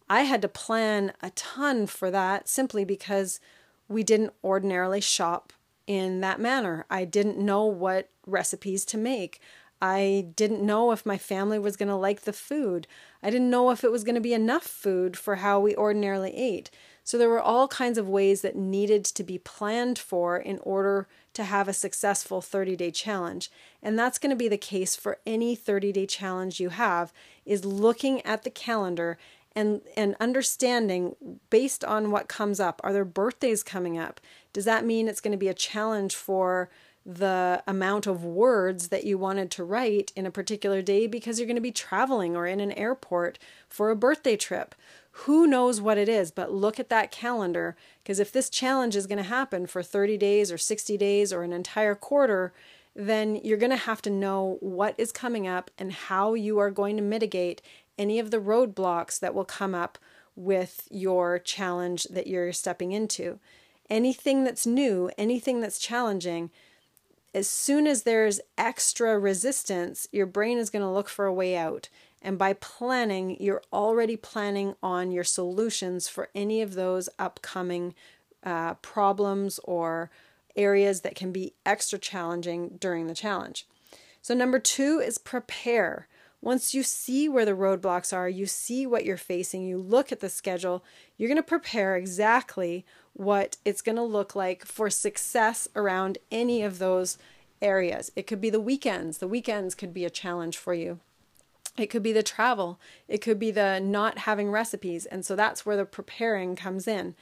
I 0.08 0.22
had 0.22 0.42
to 0.42 0.48
plan 0.48 1.12
a 1.22 1.30
ton 1.30 1.86
for 1.86 2.10
that 2.10 2.48
simply 2.48 2.84
because 2.84 3.40
we 3.88 4.02
didn't 4.02 4.34
ordinarily 4.42 5.00
shop 5.00 5.52
in 5.86 6.20
that 6.20 6.40
manner. 6.40 6.84
I 6.90 7.04
didn't 7.04 7.38
know 7.38 7.64
what 7.64 8.10
recipes 8.26 8.84
to 8.86 8.98
make. 8.98 9.40
I 9.80 10.28
didn't 10.34 10.64
know 10.64 10.92
if 10.92 11.04
my 11.04 11.18
family 11.18 11.58
was 11.58 11.76
going 11.76 11.88
to 11.88 11.96
like 11.96 12.22
the 12.22 12.32
food. 12.32 12.86
I 13.22 13.30
didn't 13.30 13.50
know 13.50 13.70
if 13.70 13.84
it 13.84 13.92
was 13.92 14.04
going 14.04 14.14
to 14.14 14.20
be 14.20 14.32
enough 14.32 14.64
food 14.64 15.16
for 15.16 15.36
how 15.36 15.60
we 15.60 15.76
ordinarily 15.76 16.34
ate. 16.34 16.70
So 17.02 17.18
there 17.18 17.28
were 17.28 17.40
all 17.40 17.68
kinds 17.68 17.98
of 17.98 18.08
ways 18.08 18.40
that 18.40 18.56
needed 18.56 19.04
to 19.04 19.22
be 19.22 19.36
planned 19.36 19.98
for 19.98 20.38
in 20.38 20.58
order 20.62 21.06
to 21.34 21.44
have 21.44 21.68
a 21.68 21.74
successful 21.74 22.40
30 22.40 22.76
day 22.76 22.90
challenge. 22.90 23.50
And 23.82 23.98
that's 23.98 24.18
going 24.18 24.30
to 24.30 24.36
be 24.36 24.48
the 24.48 24.56
case 24.56 24.96
for 24.96 25.18
any 25.26 25.54
30 25.54 25.92
day 25.92 26.06
challenge 26.06 26.60
you 26.60 26.70
have 26.70 27.12
is 27.44 27.64
looking 27.64 28.22
at 28.22 28.42
the 28.42 28.50
calendar 28.50 29.18
and 29.54 29.82
and 29.96 30.16
understanding 30.18 31.14
based 31.50 31.84
on 31.84 32.10
what 32.10 32.28
comes 32.28 32.58
up. 32.58 32.80
Are 32.82 32.92
there 32.92 33.04
birthdays 33.04 33.62
coming 33.62 33.98
up? 33.98 34.20
Does 34.52 34.64
that 34.64 34.84
mean 34.84 35.08
it's 35.08 35.20
going 35.20 35.32
to 35.32 35.38
be 35.38 35.48
a 35.48 35.54
challenge 35.54 36.14
for 36.16 36.70
the 37.06 37.62
amount 37.66 38.06
of 38.06 38.24
words 38.24 38.88
that 38.88 39.04
you 39.04 39.18
wanted 39.18 39.50
to 39.50 39.64
write 39.64 40.10
in 40.16 40.24
a 40.24 40.30
particular 40.30 40.80
day 40.80 41.06
because 41.06 41.38
you're 41.38 41.46
going 41.46 41.54
to 41.54 41.60
be 41.60 41.70
traveling 41.70 42.34
or 42.34 42.46
in 42.46 42.60
an 42.60 42.72
airport 42.72 43.38
for 43.68 43.90
a 43.90 43.96
birthday 43.96 44.36
trip. 44.36 44.74
Who 45.12 45.46
knows 45.46 45.80
what 45.80 45.98
it 45.98 46.08
is, 46.08 46.30
but 46.30 46.52
look 46.52 46.80
at 46.80 46.88
that 46.88 47.10
calendar 47.10 47.76
because 48.02 48.18
if 48.18 48.32
this 48.32 48.48
challenge 48.48 48.96
is 48.96 49.06
going 49.06 49.18
to 49.18 49.22
happen 49.22 49.66
for 49.66 49.82
30 49.82 50.16
days 50.16 50.50
or 50.50 50.58
60 50.58 50.96
days 50.96 51.32
or 51.32 51.42
an 51.42 51.52
entire 51.52 51.94
quarter, 51.94 52.54
then 52.96 53.36
you're 53.36 53.58
going 53.58 53.70
to 53.70 53.76
have 53.76 54.00
to 54.02 54.10
know 54.10 54.56
what 54.60 54.94
is 54.96 55.12
coming 55.12 55.46
up 55.46 55.70
and 55.78 55.92
how 55.92 56.34
you 56.34 56.58
are 56.58 56.70
going 56.70 56.96
to 56.96 57.02
mitigate 57.02 57.60
any 57.98 58.18
of 58.18 58.30
the 58.30 58.40
roadblocks 58.40 59.20
that 59.20 59.34
will 59.34 59.44
come 59.44 59.74
up 59.74 59.98
with 60.36 60.88
your 60.90 61.38
challenge 61.38 62.04
that 62.04 62.26
you're 62.26 62.52
stepping 62.52 62.92
into. 62.92 63.38
Anything 63.90 64.44
that's 64.44 64.66
new, 64.66 65.10
anything 65.18 65.60
that's 65.60 65.78
challenging, 65.78 66.50
as 67.34 67.48
soon 67.48 67.86
as 67.86 68.02
there's 68.02 68.40
extra 68.56 69.18
resistance, 69.18 70.06
your 70.12 70.26
brain 70.26 70.56
is 70.58 70.70
going 70.70 70.84
to 70.84 70.90
look 70.90 71.08
for 71.08 71.26
a 71.26 71.34
way 71.34 71.56
out. 71.56 71.88
And 72.22 72.38
by 72.38 72.54
planning, 72.54 73.36
you're 73.40 73.62
already 73.72 74.16
planning 74.16 74.76
on 74.82 75.10
your 75.10 75.24
solutions 75.24 76.08
for 76.08 76.30
any 76.34 76.62
of 76.62 76.74
those 76.74 77.08
upcoming 77.18 77.94
uh, 78.44 78.74
problems 78.74 79.58
or 79.64 80.10
areas 80.56 81.00
that 81.00 81.16
can 81.16 81.32
be 81.32 81.54
extra 81.66 81.98
challenging 81.98 82.76
during 82.78 83.08
the 83.08 83.14
challenge. 83.14 83.66
So, 84.22 84.32
number 84.32 84.58
two 84.58 85.00
is 85.04 85.18
prepare. 85.18 86.08
Once 86.40 86.74
you 86.74 86.82
see 86.82 87.28
where 87.28 87.44
the 87.44 87.52
roadblocks 87.52 88.12
are, 88.12 88.28
you 88.28 88.46
see 88.46 88.86
what 88.86 89.04
you're 89.04 89.16
facing, 89.16 89.62
you 89.62 89.78
look 89.78 90.12
at 90.12 90.20
the 90.20 90.28
schedule, 90.28 90.84
you're 91.16 91.28
going 91.28 91.36
to 91.36 91.42
prepare 91.42 91.96
exactly 91.96 92.84
what 93.14 93.56
it's 93.64 93.82
going 93.82 93.96
to 93.96 94.02
look 94.02 94.34
like 94.34 94.64
for 94.64 94.90
success 94.90 95.66
around 95.74 96.18
any 96.30 96.62
of 96.62 96.78
those 96.78 97.16
areas. 97.62 98.12
It 98.14 98.26
could 98.26 98.40
be 98.40 98.50
the 98.50 98.60
weekends. 98.60 99.18
The 99.18 99.28
weekends 99.28 99.74
could 99.74 99.94
be 99.94 100.04
a 100.04 100.10
challenge 100.10 100.58
for 100.58 100.74
you. 100.74 101.00
It 101.76 101.86
could 101.86 102.02
be 102.02 102.12
the 102.12 102.22
travel. 102.22 102.78
It 103.08 103.18
could 103.18 103.38
be 103.38 103.50
the 103.50 103.80
not 103.80 104.18
having 104.18 104.50
recipes. 104.50 105.06
And 105.06 105.24
so 105.24 105.34
that's 105.34 105.64
where 105.64 105.76
the 105.76 105.84
preparing 105.84 106.54
comes 106.54 106.86
in. 106.86 107.14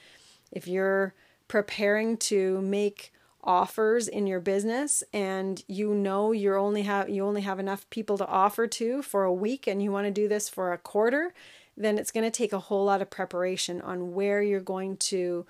If 0.51 0.67
you're 0.67 1.13
preparing 1.47 2.17
to 2.17 2.61
make 2.61 3.11
offers 3.43 4.07
in 4.07 4.25
your 4.25 4.39
business 4.39 5.03
and 5.11 5.63
you 5.67 5.93
know 5.93 6.31
you're 6.31 6.57
only 6.57 6.83
have 6.83 7.09
you 7.09 7.25
only 7.25 7.41
have 7.41 7.59
enough 7.59 7.89
people 7.89 8.17
to 8.17 8.25
offer 8.27 8.67
to 8.67 9.01
for 9.01 9.25
a 9.25 9.33
week 9.33 9.67
and 9.67 9.83
you 9.83 9.91
want 9.91 10.05
to 10.07 10.11
do 10.11 10.27
this 10.27 10.47
for 10.47 10.71
a 10.71 10.77
quarter, 10.77 11.33
then 11.75 11.97
it's 11.97 12.11
going 12.11 12.23
to 12.23 12.31
take 12.31 12.53
a 12.53 12.59
whole 12.59 12.85
lot 12.85 13.01
of 13.01 13.09
preparation 13.09 13.81
on 13.81 14.13
where 14.13 14.41
you're 14.41 14.61
going 14.61 14.95
to 14.95 15.45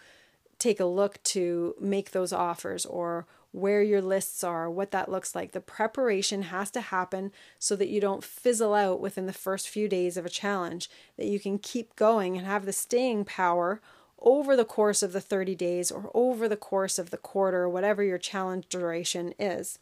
take 0.64 0.80
a 0.80 0.86
look 0.86 1.22
to 1.24 1.76
make 1.80 2.12
those 2.12 2.32
offers 2.32 2.86
or 2.86 3.28
where 3.52 3.84
your 3.84 4.02
lists 4.02 4.44
are, 4.44 4.70
what 4.70 4.92
that 4.92 5.12
looks 5.12 5.36
like. 5.36 5.52
The 5.52 5.62
preparation 5.62 6.44
has 6.44 6.72
to 6.72 6.82
happen 6.82 7.32
so 7.60 7.76
that 7.76 7.90
you 7.90 8.02
don't 8.02 8.24
fizzle 8.24 8.74
out 8.74 9.00
within 9.00 9.28
the 9.28 9.34
first 9.34 9.70
few 9.70 9.88
days 9.88 10.18
of 10.18 10.26
a 10.26 10.30
challenge, 10.30 10.90
that 11.18 11.28
you 11.28 11.40
can 11.40 11.60
keep 11.60 11.96
going 11.96 12.38
and 12.38 12.48
have 12.48 12.66
the 12.66 12.74
staying 12.74 13.26
power 13.26 13.80
over 14.20 14.56
the 14.56 14.66
course 14.66 15.04
of 15.04 15.12
the 15.12 15.22
30 15.22 15.54
days 15.54 15.92
or 15.92 16.10
over 16.14 16.48
the 16.48 16.58
course 16.58 16.98
of 16.98 17.12
the 17.12 17.18
quarter, 17.18 17.68
whatever 17.70 18.02
your 18.04 18.18
challenge 18.18 18.68
duration 18.70 19.34
is. 19.38 19.78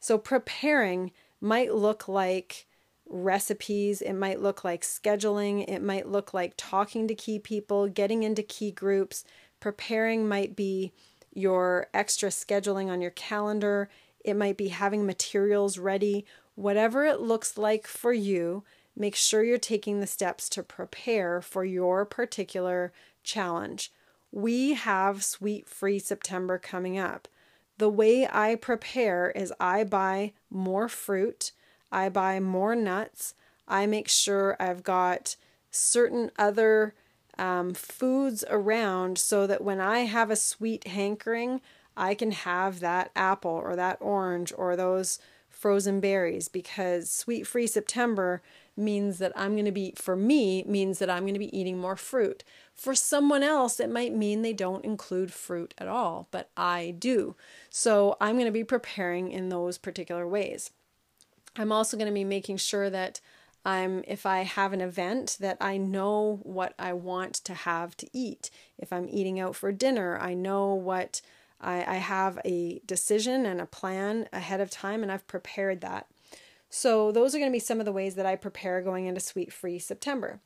So, 0.00 0.16
preparing 0.16 1.10
might 1.40 1.74
look 1.74 2.08
like 2.08 2.66
recipes, 3.08 4.00
it 4.00 4.12
might 4.12 4.40
look 4.40 4.64
like 4.64 4.82
scheduling, 4.82 5.68
it 5.68 5.82
might 5.82 6.08
look 6.08 6.32
like 6.32 6.54
talking 6.56 7.08
to 7.08 7.14
key 7.14 7.38
people, 7.38 7.88
getting 7.88 8.22
into 8.22 8.42
key 8.42 8.70
groups. 8.70 9.24
Preparing 9.60 10.28
might 10.28 10.54
be 10.54 10.92
your 11.32 11.88
extra 11.92 12.30
scheduling 12.30 12.88
on 12.88 13.00
your 13.00 13.10
calendar, 13.10 13.88
it 14.24 14.34
might 14.34 14.56
be 14.56 14.68
having 14.68 15.06
materials 15.06 15.78
ready. 15.78 16.24
Whatever 16.54 17.04
it 17.04 17.20
looks 17.20 17.56
like 17.56 17.86
for 17.86 18.12
you, 18.12 18.64
make 18.96 19.14
sure 19.14 19.44
you're 19.44 19.58
taking 19.58 20.00
the 20.00 20.06
steps 20.06 20.48
to 20.50 20.62
prepare 20.62 21.40
for 21.40 21.64
your 21.64 22.04
particular 22.04 22.92
challenge. 23.22 23.92
We 24.32 24.74
have 24.74 25.24
Sweet 25.24 25.68
Free 25.68 25.98
September 25.98 26.58
coming 26.58 26.98
up. 26.98 27.28
The 27.78 27.88
way 27.88 28.28
I 28.30 28.56
prepare 28.56 29.30
is 29.30 29.52
I 29.60 29.84
buy 29.84 30.32
more 30.50 30.88
fruit, 30.88 31.52
I 31.92 32.08
buy 32.08 32.40
more 32.40 32.74
nuts, 32.74 33.34
I 33.68 33.86
make 33.86 34.08
sure 34.08 34.56
I've 34.58 34.82
got 34.82 35.36
certain 35.70 36.30
other 36.38 36.94
um, 37.38 37.74
foods 37.74 38.44
around 38.50 39.18
so 39.18 39.46
that 39.46 39.62
when 39.62 39.80
I 39.80 40.00
have 40.00 40.30
a 40.30 40.36
sweet 40.36 40.86
hankering, 40.88 41.60
I 41.96 42.14
can 42.14 42.32
have 42.32 42.80
that 42.80 43.10
apple 43.16 43.50
or 43.50 43.76
that 43.76 43.98
orange 44.00 44.52
or 44.56 44.76
those 44.76 45.18
frozen 45.48 45.98
berries 45.98 46.48
because 46.48 47.10
sweet 47.10 47.46
free 47.46 47.66
September 47.66 48.42
means 48.76 49.18
that 49.18 49.32
I'm 49.34 49.54
going 49.54 49.64
to 49.64 49.72
be, 49.72 49.92
for 49.96 50.14
me, 50.14 50.62
means 50.62 51.00
that 51.00 51.10
I'm 51.10 51.24
going 51.24 51.34
to 51.34 51.40
be 51.40 51.58
eating 51.58 51.78
more 51.78 51.96
fruit. 51.96 52.44
For 52.74 52.94
someone 52.94 53.42
else, 53.42 53.80
it 53.80 53.90
might 53.90 54.14
mean 54.14 54.42
they 54.42 54.52
don't 54.52 54.84
include 54.84 55.32
fruit 55.32 55.74
at 55.78 55.88
all, 55.88 56.28
but 56.30 56.50
I 56.56 56.94
do. 56.96 57.34
So 57.70 58.16
I'm 58.20 58.36
going 58.36 58.46
to 58.46 58.52
be 58.52 58.62
preparing 58.62 59.32
in 59.32 59.48
those 59.48 59.78
particular 59.78 60.28
ways. 60.28 60.70
I'm 61.56 61.72
also 61.72 61.96
going 61.96 62.06
to 62.06 62.14
be 62.14 62.24
making 62.24 62.58
sure 62.58 62.88
that 62.88 63.20
If 63.68 64.24
I 64.24 64.44
have 64.44 64.72
an 64.72 64.80
event 64.80 65.36
that 65.40 65.58
I 65.60 65.76
know 65.76 66.40
what 66.42 66.74
I 66.78 66.92
want 66.94 67.34
to 67.34 67.54
have 67.54 67.96
to 67.98 68.08
eat. 68.12 68.50
If 68.78 68.92
I'm 68.92 69.08
eating 69.10 69.38
out 69.38 69.56
for 69.56 69.72
dinner, 69.72 70.18
I 70.18 70.34
know 70.34 70.74
what 70.74 71.20
I, 71.60 71.84
I 71.84 71.96
have 71.96 72.38
a 72.44 72.80
decision 72.86 73.44
and 73.44 73.60
a 73.60 73.66
plan 73.66 74.28
ahead 74.32 74.60
of 74.60 74.70
time 74.70 75.02
and 75.02 75.12
I've 75.12 75.26
prepared 75.26 75.80
that. 75.82 76.06
So, 76.70 77.12
those 77.12 77.34
are 77.34 77.38
going 77.38 77.50
to 77.50 77.56
be 77.56 77.58
some 77.58 77.80
of 77.80 77.86
the 77.86 77.92
ways 77.92 78.14
that 78.16 78.26
I 78.26 78.36
prepare 78.36 78.82
going 78.82 79.06
into 79.06 79.20
Sweet 79.20 79.52
Free 79.52 79.78
September. 79.78 80.40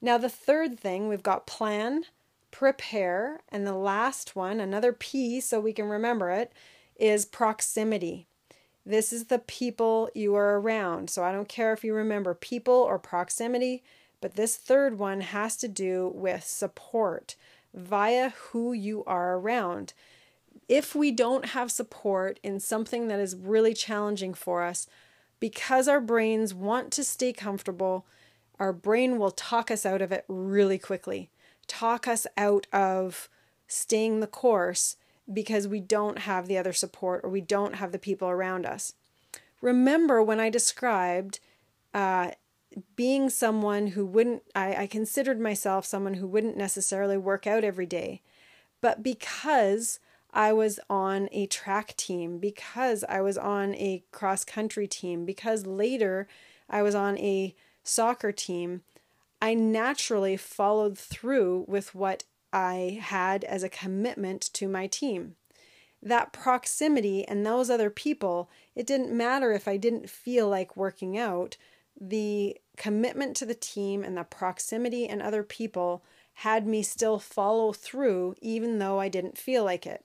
Now, 0.00 0.16
the 0.16 0.30
third 0.30 0.80
thing 0.80 1.08
we've 1.08 1.22
got 1.22 1.46
plan, 1.46 2.04
prepare, 2.50 3.40
and 3.50 3.66
the 3.66 3.74
last 3.74 4.34
one, 4.34 4.60
another 4.60 4.94
P 4.94 5.40
so 5.40 5.60
we 5.60 5.74
can 5.74 5.86
remember 5.86 6.30
it, 6.30 6.52
is 6.96 7.26
proximity. 7.26 8.26
This 8.88 9.12
is 9.12 9.26
the 9.26 9.38
people 9.38 10.08
you 10.14 10.34
are 10.34 10.58
around. 10.58 11.10
So, 11.10 11.22
I 11.22 11.30
don't 11.30 11.46
care 11.46 11.74
if 11.74 11.84
you 11.84 11.92
remember 11.92 12.32
people 12.32 12.72
or 12.72 12.98
proximity, 12.98 13.82
but 14.22 14.34
this 14.34 14.56
third 14.56 14.98
one 14.98 15.20
has 15.20 15.58
to 15.58 15.68
do 15.68 16.10
with 16.14 16.42
support 16.42 17.36
via 17.74 18.30
who 18.30 18.72
you 18.72 19.04
are 19.04 19.36
around. 19.36 19.92
If 20.70 20.94
we 20.94 21.10
don't 21.10 21.50
have 21.50 21.70
support 21.70 22.40
in 22.42 22.60
something 22.60 23.08
that 23.08 23.20
is 23.20 23.36
really 23.36 23.74
challenging 23.74 24.32
for 24.32 24.62
us, 24.62 24.86
because 25.38 25.86
our 25.86 26.00
brains 26.00 26.54
want 26.54 26.90
to 26.92 27.04
stay 27.04 27.34
comfortable, 27.34 28.06
our 28.58 28.72
brain 28.72 29.18
will 29.18 29.30
talk 29.30 29.70
us 29.70 29.84
out 29.84 30.00
of 30.00 30.12
it 30.12 30.24
really 30.28 30.78
quickly, 30.78 31.28
talk 31.66 32.08
us 32.08 32.26
out 32.38 32.66
of 32.72 33.28
staying 33.66 34.20
the 34.20 34.26
course 34.26 34.96
because 35.32 35.68
we 35.68 35.80
don't 35.80 36.20
have 36.20 36.46
the 36.46 36.58
other 36.58 36.72
support 36.72 37.20
or 37.22 37.30
we 37.30 37.40
don't 37.40 37.76
have 37.76 37.92
the 37.92 37.98
people 37.98 38.28
around 38.28 38.64
us. 38.66 38.94
Remember 39.60 40.22
when 40.22 40.40
I 40.40 40.50
described 40.50 41.40
uh, 41.92 42.30
being 42.96 43.28
someone 43.28 43.88
who 43.88 44.06
wouldn't, 44.06 44.42
I, 44.54 44.82
I 44.82 44.86
considered 44.86 45.40
myself 45.40 45.84
someone 45.84 46.14
who 46.14 46.26
wouldn't 46.26 46.56
necessarily 46.56 47.16
work 47.16 47.46
out 47.46 47.64
every 47.64 47.86
day, 47.86 48.22
but 48.80 49.02
because 49.02 49.98
I 50.32 50.52
was 50.52 50.78
on 50.88 51.28
a 51.32 51.46
track 51.46 51.96
team, 51.96 52.38
because 52.38 53.02
I 53.08 53.20
was 53.20 53.38
on 53.38 53.74
a 53.74 54.04
cross 54.12 54.44
country 54.44 54.86
team, 54.86 55.24
because 55.24 55.66
later 55.66 56.28
I 56.68 56.82
was 56.82 56.94
on 56.94 57.18
a 57.18 57.54
soccer 57.82 58.30
team, 58.30 58.82
I 59.40 59.54
naturally 59.54 60.36
followed 60.36 60.98
through 60.98 61.64
with 61.66 61.94
what 61.94 62.24
I 62.52 62.98
had 63.02 63.44
as 63.44 63.62
a 63.62 63.68
commitment 63.68 64.42
to 64.54 64.68
my 64.68 64.86
team. 64.86 65.36
That 66.02 66.32
proximity 66.32 67.26
and 67.26 67.44
those 67.44 67.70
other 67.70 67.90
people, 67.90 68.50
it 68.74 68.86
didn't 68.86 69.16
matter 69.16 69.52
if 69.52 69.66
I 69.66 69.76
didn't 69.76 70.08
feel 70.08 70.48
like 70.48 70.76
working 70.76 71.18
out, 71.18 71.56
the 72.00 72.56
commitment 72.76 73.36
to 73.36 73.46
the 73.46 73.54
team 73.54 74.04
and 74.04 74.16
the 74.16 74.24
proximity 74.24 75.08
and 75.08 75.20
other 75.20 75.42
people 75.42 76.04
had 76.34 76.66
me 76.66 76.82
still 76.82 77.18
follow 77.18 77.72
through 77.72 78.36
even 78.40 78.78
though 78.78 79.00
I 79.00 79.08
didn't 79.08 79.36
feel 79.36 79.64
like 79.64 79.86
it. 79.86 80.04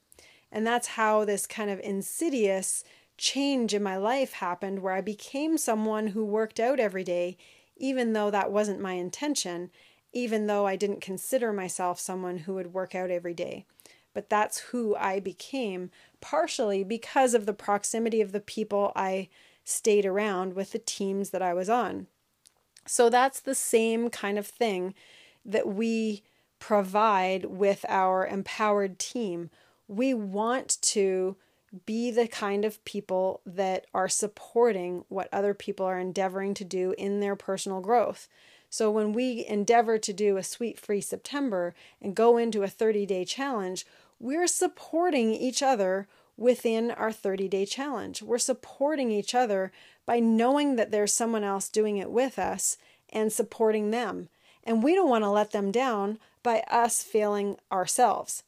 And 0.51 0.65
that's 0.65 0.88
how 0.88 1.25
this 1.25 1.45
kind 1.45 1.69
of 1.69 1.79
insidious 1.79 2.84
change 3.17 3.73
in 3.73 3.84
my 3.84 3.97
life 3.97 4.34
happened, 4.34 4.79
where 4.79 4.93
I 4.93 5.01
became 5.01 5.58
someone 5.58 6.08
who 6.08 6.25
worked 6.25 6.60
out 6.60 6.79
every 6.79 7.03
day, 7.03 7.38
even 7.77 8.13
though 8.13 8.32
that 8.32 8.51
wasn't 8.51 8.82
my 8.82 8.93
intention, 8.93 9.69
even 10.13 10.47
though 10.47 10.65
I 10.65 10.76
didn't 10.76 11.02
consider 11.02 11.52
myself 11.52 11.99
someone 11.99 12.39
who 12.39 12.54
would 12.54 12.73
work 12.73 12.95
out 12.95 13.12
every 13.12 13.34
day. 13.34 13.65
But 14.13 14.30
that's 14.30 14.60
who 14.60 14.95
I 14.95 15.19
became, 15.19 15.89
partially 16.21 16.84
because 16.84 17.34
of 17.34 17.45
the 17.45 17.54
proximity 17.54 18.21
of 18.21 18.32
the 18.32 18.39
people 18.39 18.91
I 18.95 19.30
stayed 19.63 20.06
around 20.06 20.54
with 20.54 20.71
the 20.71 20.80
teams 20.80 21.32
that 21.32 21.41
I 21.41 21.54
was 21.54 21.69
on. 21.69 22.08
So 22.86 23.10
that's 23.10 23.39
the 23.39 23.56
same 23.56 24.10
kind 24.10 24.38
of 24.38 24.45
thing 24.45 24.93
that 25.43 25.67
we 25.67 26.23
provide 26.60 27.45
with 27.45 27.86
our 27.89 28.26
empowered 28.26 28.99
team 28.99 29.49
we 29.88 30.13
want 30.13 30.82
to 30.82 31.36
be 31.86 32.12
the 32.12 32.28
kind 32.28 32.65
of 32.65 32.84
people 32.86 33.41
that 33.45 33.86
are 33.93 34.10
supporting 34.10 35.06
what 35.10 35.28
other 35.32 35.54
people 35.54 35.86
are 35.86 35.99
endeavoring 35.99 36.54
to 36.54 36.63
do 36.63 36.93
in 36.97 37.19
their 37.19 37.36
personal 37.36 37.82
growth. 37.82 38.28
So 38.73 38.89
when 38.89 39.13
we 39.13 39.45
endeavor 39.45 39.99
to 39.99 40.12
do 40.12 40.38
a 40.38 40.43
sweet 40.43 40.79
free 40.79 40.99
September 40.99 41.75
and 42.01 42.15
go 42.15 42.38
into 42.38 42.63
a 42.63 42.67
30 42.67 43.05
day 43.05 43.23
challenge, 43.23 43.86
we're 44.19 44.47
supporting 44.47 45.31
each 45.31 45.62
other 45.62 46.07
within 46.38 46.89
our 46.89 47.12
30 47.12 47.47
day 47.47 47.67
challenge. 47.67 48.23
We're 48.23 48.39
supporting 48.39 49.12
each 49.12 49.36
other 49.36 49.71
by 50.07 50.19
knowing 50.19 50.75
that 50.77 50.89
there's 50.89 51.13
someone 51.13 51.43
else 51.43 51.69
doing 51.69 51.97
it 51.97 52.09
with 52.09 52.39
us 52.39 52.77
and 53.12 53.31
supporting 53.31 53.91
them. 53.91 54.29
And 54.63 54.81
we 54.81 54.95
don't 54.95 55.09
want 55.09 55.23
to 55.23 55.29
let 55.29 55.51
them 55.51 55.69
down 55.69 56.17
by 56.41 56.62
us 56.62 57.03
failing 57.03 57.57
ourselves. 57.71 58.41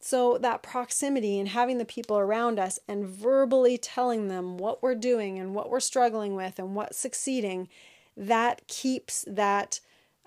So, 0.00 0.38
that 0.38 0.62
proximity 0.62 1.38
and 1.38 1.48
having 1.48 1.76
the 1.76 1.84
people 1.84 2.16
around 2.16 2.58
us 2.58 2.78
and 2.88 3.06
verbally 3.06 3.76
telling 3.76 4.28
them 4.28 4.56
what 4.56 4.82
we're 4.82 4.94
doing 4.94 5.38
and 5.38 5.54
what 5.54 5.68
we're 5.68 5.80
struggling 5.80 6.34
with 6.34 6.58
and 6.58 6.74
what's 6.74 6.96
succeeding, 6.96 7.68
that 8.16 8.66
keeps 8.66 9.24
that, 9.28 9.80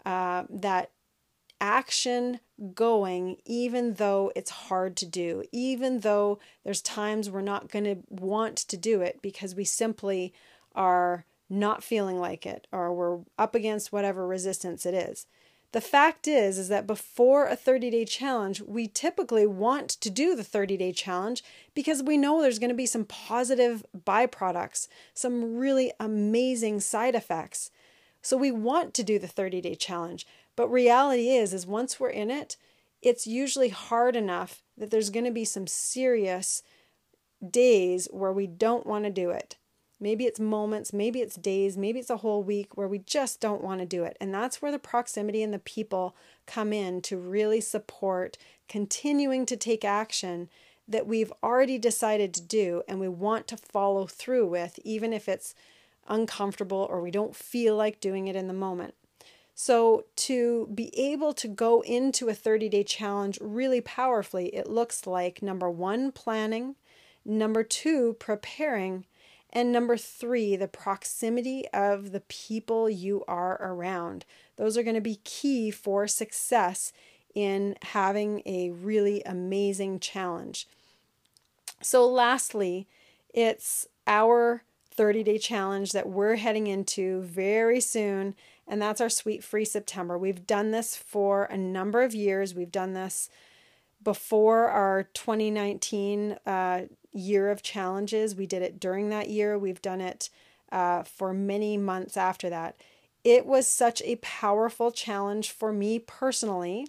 uh, 0.05 0.43
that 0.49 0.91
action 1.61 2.39
going, 2.73 3.37
even 3.45 3.95
though 3.95 4.31
it's 4.35 4.51
hard 4.51 4.95
to 4.97 5.05
do, 5.05 5.43
even 5.51 6.01
though 6.01 6.39
there's 6.63 6.81
times 6.81 7.29
we're 7.29 7.41
not 7.41 7.69
going 7.69 7.85
to 7.85 7.97
want 8.09 8.57
to 8.57 8.77
do 8.77 9.01
it 9.01 9.21
because 9.21 9.55
we 9.55 9.63
simply 9.63 10.33
are 10.75 11.25
not 11.49 11.83
feeling 11.83 12.19
like 12.19 12.45
it 12.45 12.67
or 12.71 12.93
we're 12.93 13.19
up 13.37 13.55
against 13.55 13.91
whatever 13.91 14.27
resistance 14.27 14.85
it 14.85 14.93
is. 14.93 15.25
The 15.71 15.81
fact 15.81 16.27
is 16.27 16.57
is 16.57 16.69
that 16.69 16.87
before 16.87 17.45
a 17.45 17.55
30-day 17.55 18.05
challenge, 18.05 18.61
we 18.61 18.87
typically 18.87 19.45
want 19.45 19.89
to 19.89 20.09
do 20.09 20.35
the 20.35 20.43
30-day 20.43 20.93
challenge 20.93 21.43
because 21.75 22.01
we 22.01 22.17
know 22.17 22.41
there's 22.41 22.59
going 22.59 22.71
to 22.71 22.75
be 22.75 22.87
some 22.87 23.05
positive 23.05 23.85
byproducts, 23.95 24.87
some 25.13 25.57
really 25.57 25.91
amazing 25.99 26.79
side 26.79 27.13
effects. 27.13 27.69
So 28.21 28.37
we 28.37 28.51
want 28.51 28.93
to 28.95 29.03
do 29.03 29.19
the 29.19 29.27
30-day 29.27 29.75
challenge. 29.75 30.27
But 30.55 30.67
reality 30.69 31.29
is 31.29 31.53
is 31.53 31.65
once 31.65 31.99
we're 31.99 32.09
in 32.09 32.29
it, 32.29 32.57
it's 33.01 33.25
usually 33.25 33.69
hard 33.69 34.15
enough 34.15 34.61
that 34.77 34.91
there's 34.91 35.09
going 35.09 35.25
to 35.25 35.31
be 35.31 35.45
some 35.45 35.67
serious 35.67 36.63
days 37.47 38.07
where 38.11 38.33
we 38.33 38.47
don't 38.47 38.85
want 38.85 39.05
to 39.05 39.09
do 39.09 39.29
it. 39.29 39.55
Maybe 40.01 40.25
it's 40.25 40.39
moments, 40.39 40.93
maybe 40.93 41.19
it's 41.19 41.35
days, 41.35 41.77
maybe 41.77 41.99
it's 41.99 42.09
a 42.09 42.17
whole 42.17 42.41
week 42.41 42.77
where 42.77 42.87
we 42.87 42.99
just 42.99 43.41
don't 43.41 43.63
want 43.63 43.81
to 43.81 43.85
do 43.85 44.05
it. 44.05 44.15
And 44.21 44.33
that's 44.33 44.61
where 44.61 44.71
the 44.71 44.79
proximity 44.79 45.43
and 45.43 45.53
the 45.53 45.59
people 45.59 46.15
come 46.45 46.71
in 46.71 47.01
to 47.03 47.17
really 47.17 47.59
support 47.59 48.37
continuing 48.69 49.45
to 49.45 49.57
take 49.57 49.83
action 49.83 50.49
that 50.87 51.05
we've 51.05 51.33
already 51.43 51.77
decided 51.77 52.33
to 52.33 52.41
do 52.41 52.81
and 52.87 52.99
we 52.99 53.09
want 53.09 53.47
to 53.47 53.57
follow 53.57 54.07
through 54.07 54.47
with, 54.47 54.79
even 54.85 55.11
if 55.11 55.27
it's 55.27 55.53
uncomfortable 56.09 56.87
or 56.89 57.01
we 57.01 57.11
don't 57.11 57.35
feel 57.35 57.75
like 57.75 57.99
doing 57.99 58.27
it 58.27 58.35
in 58.35 58.47
the 58.47 58.53
moment. 58.53 58.93
So, 59.55 60.05
to 60.15 60.69
be 60.73 60.97
able 60.97 61.33
to 61.33 61.47
go 61.49 61.81
into 61.81 62.29
a 62.29 62.33
30 62.33 62.69
day 62.69 62.83
challenge 62.83 63.37
really 63.41 63.81
powerfully, 63.81 64.55
it 64.55 64.69
looks 64.69 65.05
like 65.05 65.41
number 65.41 65.69
one, 65.69 66.13
planning, 66.13 66.75
number 67.25 67.63
two, 67.63 68.15
preparing, 68.19 69.05
and 69.51 69.71
number 69.71 69.97
three, 69.97 70.55
the 70.55 70.67
proximity 70.67 71.67
of 71.73 72.11
the 72.11 72.21
people 72.21 72.89
you 72.89 73.25
are 73.27 73.57
around. 73.61 74.23
Those 74.57 74.77
are 74.77 74.83
going 74.83 74.95
to 74.95 75.01
be 75.01 75.19
key 75.23 75.71
for 75.71 76.07
success 76.07 76.93
in 77.33 77.75
having 77.81 78.41
a 78.45 78.69
really 78.69 79.21
amazing 79.25 79.99
challenge. 79.99 80.67
So, 81.81 82.07
lastly, 82.07 82.87
it's 83.33 83.87
our 84.05 84.63
30 84.99 85.23
day 85.23 85.37
challenge 85.37 85.93
that 85.93 86.09
we're 86.09 86.35
heading 86.35 86.67
into 86.67 87.21
very 87.21 87.79
soon, 87.79 88.35
and 88.67 88.81
that's 88.81 88.99
our 88.99 89.07
Sweet 89.09 89.41
Free 89.45 89.63
September. 89.63 90.17
We've 90.17 90.45
done 90.45 90.71
this 90.71 90.93
for 90.93 91.45
a 91.45 91.55
number 91.55 92.01
of 92.01 92.13
years. 92.13 92.53
We've 92.53 92.69
done 92.69 92.91
this 92.91 93.29
before 94.03 94.67
our 94.67 95.03
2019 95.13 96.35
uh, 96.45 96.81
year 97.13 97.49
of 97.49 97.63
challenges. 97.63 98.35
We 98.35 98.45
did 98.45 98.61
it 98.61 98.77
during 98.77 99.07
that 99.07 99.29
year. 99.29 99.57
We've 99.57 99.81
done 99.81 100.01
it 100.01 100.29
uh, 100.69 101.03
for 101.03 101.33
many 101.33 101.77
months 101.77 102.17
after 102.17 102.49
that. 102.49 102.75
It 103.23 103.45
was 103.45 103.67
such 103.67 104.01
a 104.01 104.17
powerful 104.17 104.91
challenge 104.91 105.49
for 105.51 105.71
me 105.71 105.99
personally 105.99 106.87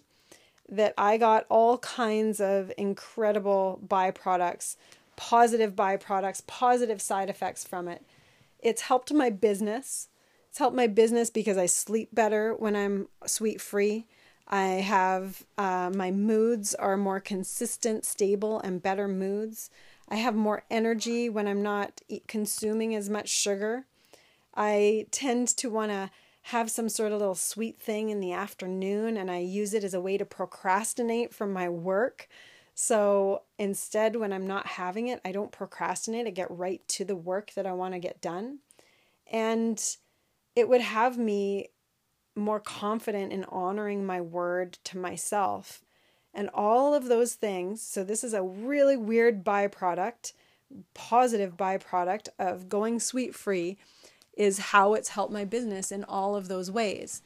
that 0.68 0.94
I 0.98 1.16
got 1.16 1.46
all 1.48 1.78
kinds 1.78 2.40
of 2.40 2.72
incredible 2.76 3.80
byproducts, 3.86 4.74
positive 5.20 5.76
byproducts, 5.76 6.46
positive 6.46 7.02
side 7.02 7.28
effects 7.28 7.62
from 7.62 7.88
it. 7.88 8.02
It's 8.58 8.80
helped 8.80 9.12
my 9.12 9.28
business. 9.28 10.08
It's 10.48 10.56
helped 10.56 10.74
my 10.74 10.86
business 10.86 11.28
because 11.28 11.58
I 11.58 11.66
sleep 11.66 12.08
better 12.14 12.54
when 12.54 12.74
I'm 12.74 13.06
sweet 13.26 13.60
free. 13.60 14.06
I 14.48 14.64
have 14.64 15.44
uh, 15.58 15.90
my 15.94 16.10
moods 16.10 16.74
are 16.74 16.96
more 16.96 17.20
consistent, 17.20 18.06
stable, 18.06 18.60
and 18.60 18.82
better 18.82 19.06
moods. 19.06 19.68
I 20.08 20.16
have 20.16 20.34
more 20.34 20.64
energy 20.70 21.28
when 21.28 21.46
I'm 21.46 21.62
not 21.62 22.00
consuming 22.26 22.94
as 22.94 23.10
much 23.10 23.28
sugar. 23.28 23.84
I 24.54 25.06
tend 25.10 25.48
to 25.48 25.68
want 25.68 25.90
to 25.92 26.10
have 26.44 26.70
some 26.70 26.88
sort 26.88 27.12
of 27.12 27.18
little 27.18 27.34
sweet 27.34 27.78
thing 27.78 28.08
in 28.08 28.20
the 28.20 28.32
afternoon 28.32 29.18
and 29.18 29.30
I 29.30 29.40
use 29.40 29.74
it 29.74 29.84
as 29.84 29.92
a 29.92 30.00
way 30.00 30.16
to 30.16 30.24
procrastinate 30.24 31.34
from 31.34 31.52
my 31.52 31.68
work. 31.68 32.26
So 32.82 33.42
instead, 33.58 34.16
when 34.16 34.32
I'm 34.32 34.46
not 34.46 34.66
having 34.66 35.08
it, 35.08 35.20
I 35.22 35.32
don't 35.32 35.52
procrastinate. 35.52 36.26
I 36.26 36.30
get 36.30 36.50
right 36.50 36.80
to 36.88 37.04
the 37.04 37.14
work 37.14 37.52
that 37.52 37.66
I 37.66 37.74
want 37.74 37.92
to 37.92 38.00
get 38.00 38.22
done. 38.22 38.60
And 39.30 39.78
it 40.56 40.66
would 40.66 40.80
have 40.80 41.18
me 41.18 41.72
more 42.34 42.58
confident 42.58 43.34
in 43.34 43.44
honoring 43.44 44.06
my 44.06 44.22
word 44.22 44.78
to 44.84 44.96
myself 44.96 45.82
and 46.32 46.48
all 46.54 46.94
of 46.94 47.04
those 47.04 47.34
things. 47.34 47.82
So, 47.82 48.02
this 48.02 48.24
is 48.24 48.32
a 48.32 48.42
really 48.42 48.96
weird 48.96 49.44
byproduct, 49.44 50.32
positive 50.94 51.58
byproduct 51.58 52.30
of 52.38 52.70
going 52.70 52.98
sweet 52.98 53.34
free, 53.34 53.76
is 54.32 54.58
how 54.58 54.94
it's 54.94 55.10
helped 55.10 55.34
my 55.34 55.44
business 55.44 55.92
in 55.92 56.02
all 56.04 56.34
of 56.34 56.48
those 56.48 56.70
ways. 56.70 57.20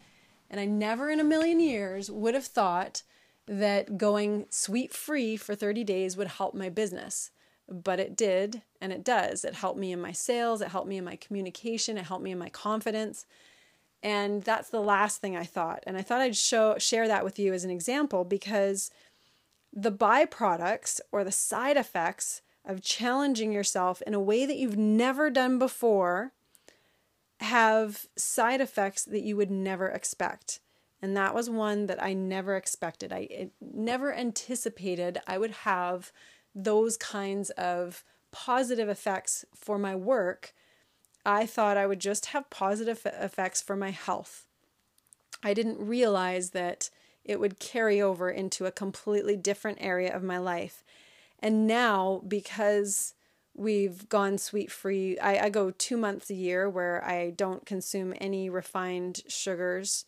And 0.50 0.58
I 0.58 0.64
never 0.64 1.10
in 1.10 1.20
a 1.20 1.24
million 1.24 1.60
years 1.60 2.10
would 2.10 2.34
have 2.34 2.44
thought 2.44 3.04
that 3.46 3.98
going 3.98 4.46
sweet 4.50 4.92
free 4.92 5.36
for 5.36 5.54
30 5.54 5.84
days 5.84 6.16
would 6.16 6.28
help 6.28 6.54
my 6.54 6.68
business. 6.68 7.30
But 7.68 8.00
it 8.00 8.16
did, 8.16 8.62
and 8.80 8.92
it 8.92 9.04
does. 9.04 9.44
It 9.44 9.54
helped 9.54 9.78
me 9.78 9.92
in 9.92 10.00
my 10.00 10.12
sales, 10.12 10.60
it 10.60 10.68
helped 10.68 10.88
me 10.88 10.98
in 10.98 11.04
my 11.04 11.16
communication, 11.16 11.96
it 11.96 12.04
helped 12.04 12.24
me 12.24 12.32
in 12.32 12.38
my 12.38 12.50
confidence. 12.50 13.26
And 14.02 14.42
that's 14.42 14.68
the 14.68 14.82
last 14.82 15.22
thing 15.22 15.34
I 15.34 15.44
thought. 15.44 15.82
And 15.86 15.96
I 15.96 16.02
thought 16.02 16.20
I'd 16.20 16.36
show 16.36 16.76
share 16.78 17.08
that 17.08 17.24
with 17.24 17.38
you 17.38 17.54
as 17.54 17.64
an 17.64 17.70
example 17.70 18.24
because 18.24 18.90
the 19.72 19.90
byproducts 19.90 21.00
or 21.10 21.24
the 21.24 21.32
side 21.32 21.78
effects 21.78 22.42
of 22.66 22.82
challenging 22.82 23.50
yourself 23.52 24.02
in 24.02 24.12
a 24.12 24.20
way 24.20 24.44
that 24.44 24.56
you've 24.56 24.76
never 24.76 25.30
done 25.30 25.58
before 25.58 26.32
have 27.40 28.06
side 28.16 28.60
effects 28.60 29.04
that 29.04 29.22
you 29.22 29.36
would 29.36 29.50
never 29.50 29.88
expect. 29.88 30.60
And 31.02 31.16
that 31.16 31.34
was 31.34 31.50
one 31.50 31.86
that 31.86 32.02
I 32.02 32.14
never 32.14 32.56
expected. 32.56 33.12
I 33.12 33.50
never 33.60 34.14
anticipated 34.14 35.18
I 35.26 35.38
would 35.38 35.50
have 35.50 36.12
those 36.54 36.96
kinds 36.96 37.50
of 37.50 38.04
positive 38.32 38.88
effects 38.88 39.44
for 39.54 39.78
my 39.78 39.94
work 39.94 40.54
I 41.24 41.46
thought 41.46 41.76
I 41.76 41.86
would 41.86 42.00
just 42.00 42.26
have 42.26 42.50
positive 42.50 43.00
effects 43.04 43.62
for 43.62 43.76
my 43.76 43.90
health. 43.90 44.46
I 45.42 45.54
didn't 45.54 45.78
realize 45.78 46.50
that 46.50 46.90
it 47.24 47.40
would 47.40 47.58
carry 47.58 48.00
over 48.00 48.30
into 48.30 48.66
a 48.66 48.72
completely 48.72 49.36
different 49.36 49.78
area 49.80 50.14
of 50.14 50.22
my 50.22 50.38
life. 50.38 50.84
And 51.38 51.66
now, 51.66 52.22
because 52.28 53.14
we've 53.54 54.08
gone 54.08 54.36
sweet 54.36 54.70
free, 54.70 55.18
I, 55.18 55.46
I 55.46 55.48
go 55.48 55.70
two 55.70 55.96
months 55.96 56.28
a 56.28 56.34
year 56.34 56.68
where 56.68 57.02
I 57.04 57.30
don't 57.30 57.64
consume 57.64 58.14
any 58.20 58.50
refined 58.50 59.22
sugars. 59.26 60.04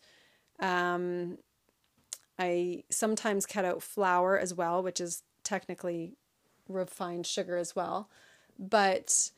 Um, 0.59 1.37
I 2.39 2.83
sometimes 2.89 3.45
cut 3.45 3.65
out 3.65 3.81
flour 3.81 4.37
as 4.37 4.53
well, 4.53 4.83
which 4.83 5.01
is 5.01 5.23
technically 5.43 6.13
refined 6.67 7.25
sugar 7.25 7.57
as 7.57 7.75
well. 7.75 8.09
But 8.59 9.31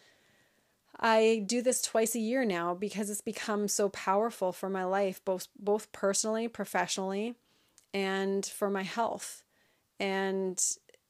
I 1.00 1.44
do 1.46 1.62
this 1.62 1.82
twice 1.82 2.16
a 2.16 2.20
year 2.20 2.44
now 2.44 2.74
because 2.74 3.10
it's 3.10 3.22
become 3.22 3.68
so 3.68 3.90
powerful 3.90 4.52
for 4.52 4.70
my 4.70 4.84
life, 4.84 5.24
both 5.24 5.48
both 5.58 5.92
personally, 5.92 6.48
professionally, 6.48 7.36
and 7.94 8.46
for 8.46 8.70
my 8.70 8.84
health. 8.84 9.44
And 10.00 10.62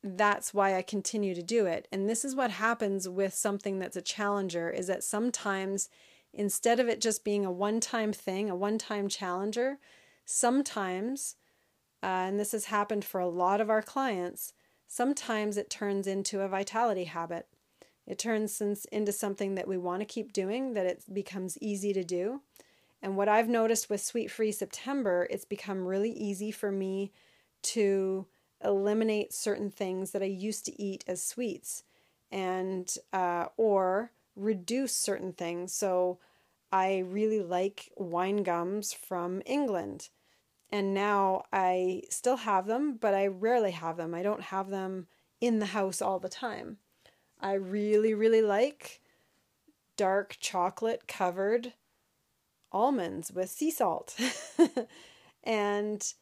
that's 0.04 0.54
why 0.54 0.76
I 0.76 0.82
continue 0.82 1.34
to 1.36 1.44
do 1.44 1.66
it. 1.66 1.88
And 1.92 2.08
this 2.08 2.24
is 2.24 2.36
what 2.36 2.52
happens 2.52 3.10
with 3.10 3.34
something 3.34 3.80
that's 3.80 3.98
a 3.98 4.02
challenger 4.02 4.70
is 4.70 4.88
that 4.88 5.04
sometimes 5.04 5.90
instead 6.34 6.80
of 6.80 6.88
it 6.88 7.02
just 7.02 7.24
being 7.24 7.46
a 7.46 7.52
one-time 7.52 8.14
thing, 8.14 8.50
a 8.50 8.56
one-time 8.56 9.10
challenger, 9.10 9.80
sometimes 10.30 11.36
uh, 12.04 12.06
and 12.06 12.40
this 12.40 12.52
has 12.52 12.66
happened 12.66 13.04
for 13.04 13.20
a 13.20 13.28
lot 13.28 13.60
of 13.60 13.70
our 13.70 13.82
clients, 13.82 14.54
sometimes 14.88 15.58
it 15.58 15.70
turns 15.70 16.08
into 16.08 16.42
a 16.42 16.48
vitality 16.48 17.06
habit 17.06 17.48
It 18.10 18.18
turns 18.18 18.60
into 18.92 19.12
something 19.12 19.56
that 19.56 19.68
we 19.68 19.78
want 19.78 20.02
to 20.02 20.06
keep 20.06 20.34
doing, 20.34 20.74
that 20.74 20.88
it 20.88 21.04
becomes 21.14 21.60
easy 21.62 21.94
to 21.94 22.04
do. 22.04 22.42
And 23.04 23.16
what 23.16 23.30
I've 23.30 23.48
noticed 23.48 23.90
with 23.90 24.02
Sweet 24.02 24.32
Free 24.32 24.52
September, 24.52 25.28
it's 25.30 25.46
become 25.46 25.86
really 25.86 26.12
easy 26.12 26.52
for 26.52 26.72
me 26.72 27.12
to 27.62 28.26
eliminate 28.64 29.32
certain 29.32 29.70
things 29.70 30.12
that 30.12 30.24
I 30.24 30.26
used 30.26 30.66
to 30.66 30.82
eat 30.82 31.06
as 31.08 31.22
sweets 31.22 31.84
and 32.32 32.94
uh, 33.14 33.46
or 33.58 34.12
reduce 34.36 34.94
certain 34.96 35.34
things. 35.34 35.72
So 35.72 36.18
I 36.72 37.00
really 37.00 37.42
like 37.42 37.92
wine 37.96 38.44
gums 38.44 38.92
from 38.92 39.42
England. 39.46 40.10
And 40.72 40.94
now 40.94 41.44
I 41.52 42.04
still 42.10 42.38
have 42.38 42.68
them, 42.68 42.98
but 43.00 43.14
I 43.14 43.28
rarely 43.28 43.72
have 43.72 43.98
them. 43.98 44.14
I 44.14 44.22
don't 44.22 44.44
have 44.44 44.70
them 44.70 45.08
in 45.42 45.60
the 45.60 45.68
house 45.68 46.02
all 46.02 46.20
the 46.20 46.30
time. 46.30 46.78
I 47.40 47.54
really, 47.54 48.14
really 48.14 48.42
like 48.42 49.02
dark 49.98 50.38
chocolate 50.40 51.08
covered 51.08 51.74
almonds 52.72 53.32
with 53.32 53.50
sea 53.50 53.72
salt. 53.72 54.16
and 55.44 56.14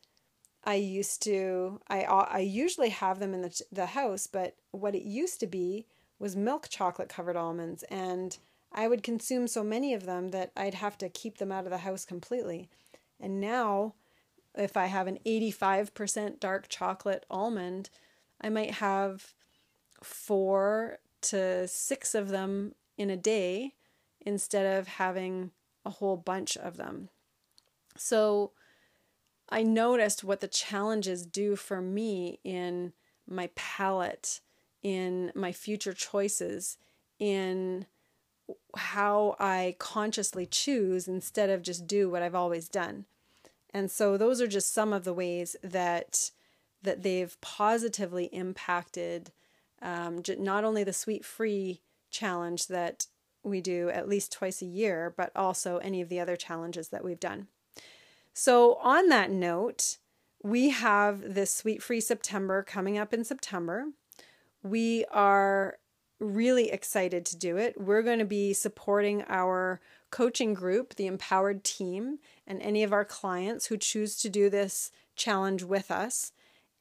I 0.64 0.76
used 0.76 1.22
to 1.24 1.80
I 1.88 2.04
uh, 2.04 2.28
I 2.30 2.40
usually 2.40 2.90
have 2.90 3.20
them 3.20 3.34
in 3.34 3.42
the 3.42 3.62
the 3.72 3.86
house, 3.88 4.28
but 4.28 4.56
what 4.72 4.96
it 4.96 5.04
used 5.04 5.40
to 5.42 5.48
be 5.48 5.86
was 6.20 6.36
milk 6.36 6.68
chocolate 6.70 7.10
covered 7.10 7.36
almonds 7.36 7.84
and 7.84 8.38
I 8.72 8.88
would 8.88 9.02
consume 9.02 9.48
so 9.48 9.64
many 9.64 9.94
of 9.94 10.06
them 10.06 10.30
that 10.30 10.52
I'd 10.56 10.74
have 10.74 10.98
to 11.00 11.10
keep 11.10 11.38
them 11.38 11.52
out 11.52 11.64
of 11.64 11.72
the 11.72 11.80
house 11.80 12.06
completely. 12.06 12.70
And 13.20 13.40
now 13.40 13.94
if 14.58 14.76
I 14.76 14.88
have 14.88 15.08
an 15.08 15.20
85% 15.26 16.40
dark 16.40 16.68
chocolate 16.70 17.26
almond, 17.30 17.90
I 18.42 18.50
might 18.50 18.76
have 18.76 19.34
4 20.04 21.00
to 21.22 21.68
6 21.68 22.16
of 22.16 22.30
them 22.30 22.74
in 22.98 23.10
a 23.10 23.18
day 23.18 23.74
instead 24.22 24.78
of 24.78 24.88
having 24.88 25.52
a 25.86 25.90
whole 25.90 26.18
bunch 26.18 26.58
of 26.58 26.78
them. 26.78 27.10
So 27.96 28.52
I 29.50 29.64
noticed 29.64 30.24
what 30.24 30.42
the 30.42 30.48
challenges 30.48 31.26
do 31.26 31.56
for 31.56 31.82
me 31.82 32.40
in 32.44 32.94
my 33.28 33.50
palate, 33.56 34.42
in 34.84 35.32
my 35.36 35.52
future 35.52 35.94
choices, 35.94 36.78
in 37.20 37.86
how 38.76 39.36
I 39.40 39.76
consciously 39.80 40.46
choose 40.46 41.08
instead 41.08 41.50
of 41.50 41.62
just 41.62 41.88
do 41.88 42.10
what 42.10 42.22
I've 42.22 42.36
always 42.36 42.70
done. 42.70 43.06
And 43.78 43.92
so 43.92 44.18
those 44.18 44.42
are 44.42 44.48
just 44.48 44.74
some 44.74 44.92
of 44.92 45.04
the 45.04 45.14
ways 45.14 45.56
that 45.64 46.32
that 46.82 47.04
they've 47.04 47.40
positively 47.42 48.26
impacted 48.26 49.32
um, 49.84 50.24
not 50.40 50.64
only 50.64 50.84
the 50.84 50.94
sweet 50.94 51.24
free 51.24 51.82
challenge 52.10 52.68
that 52.68 53.06
we 53.44 53.62
do 53.62 53.90
at 53.90 54.10
least 54.10 54.32
twice 54.32 54.64
a 54.64 54.66
year, 54.66 55.14
but 55.16 55.32
also 55.36 55.78
any 55.78 56.02
of 56.02 56.10
the 56.10 56.20
other 56.20 56.36
challenges 56.36 56.90
that 56.90 57.04
we've 57.04 57.20
done. 57.20 57.48
So, 58.34 58.76
on 58.82 59.10
that 59.10 59.30
note, 59.30 59.98
we 60.44 60.70
have 60.70 61.36
this 61.36 61.54
Sweet 61.54 61.84
Free 61.84 62.02
September 62.02 62.64
coming 62.64 62.98
up 62.98 63.14
in 63.14 63.24
September. 63.24 63.86
We 64.64 65.06
are 65.12 65.78
really 66.20 66.72
excited 66.72 67.28
to 67.28 67.38
do 67.38 67.58
it. 67.58 67.80
We're 67.80 68.02
going 68.02 68.20
to 68.20 68.26
be 68.26 68.54
supporting 68.54 69.24
our 69.28 69.82
coaching 70.10 70.54
group, 70.54 70.96
the 70.96 71.08
Empowered 71.08 71.64
Team, 71.64 72.20
and 72.46 72.62
any 72.62 72.84
of 72.84 72.94
our 72.94 73.06
clients 73.06 73.68
who 73.68 73.78
choose 73.78 74.18
to 74.18 74.30
do 74.30 74.50
this 74.50 74.92
challenge 75.16 75.64
with 75.64 75.92
us. 75.92 76.32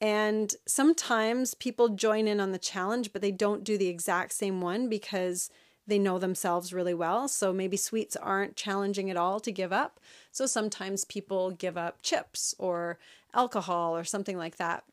And 0.01 0.55
sometimes 0.67 1.55
people 1.55 1.91
join 1.91 2.29
in 2.29 2.39
on 2.39 2.53
the 2.53 2.59
challenge, 2.59 3.13
but 3.13 3.23
they 3.23 3.33
don't 3.33 3.65
do 3.65 3.79
the 3.79 3.89
exact 3.89 4.33
same 4.33 4.61
one 4.61 4.89
because 4.89 5.51
they 5.87 5.99
know 5.99 6.19
themselves 6.19 6.73
really 6.73 6.95
well. 6.95 7.29
So 7.29 7.53
maybe 7.53 7.77
sweets 7.77 8.17
aren't 8.17 8.57
challenging 8.57 9.11
at 9.11 9.17
all 9.17 9.41
to 9.41 9.53
give 9.53 9.73
up. 9.73 10.01
So 10.33 10.47
sometimes 10.47 11.05
people 11.05 11.51
give 11.53 11.79
up 11.79 12.03
chips 12.03 12.55
or 12.59 12.99
alcohol 13.33 13.97
or 13.97 14.05
something 14.05 14.37
like 14.37 14.57
that. 14.57 14.85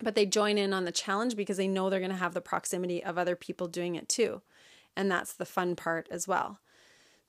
But 0.00 0.14
they 0.14 0.26
join 0.26 0.58
in 0.58 0.72
on 0.72 0.84
the 0.84 0.92
challenge 0.92 1.36
because 1.36 1.56
they 1.56 1.68
know 1.68 1.88
they're 1.88 1.98
going 1.98 2.10
to 2.10 2.16
have 2.16 2.34
the 2.34 2.40
proximity 2.40 3.02
of 3.02 3.16
other 3.16 3.36
people 3.36 3.66
doing 3.66 3.94
it 3.94 4.08
too. 4.08 4.42
And 4.96 5.10
that's 5.10 5.32
the 5.32 5.46
fun 5.46 5.76
part 5.76 6.08
as 6.10 6.28
well. 6.28 6.60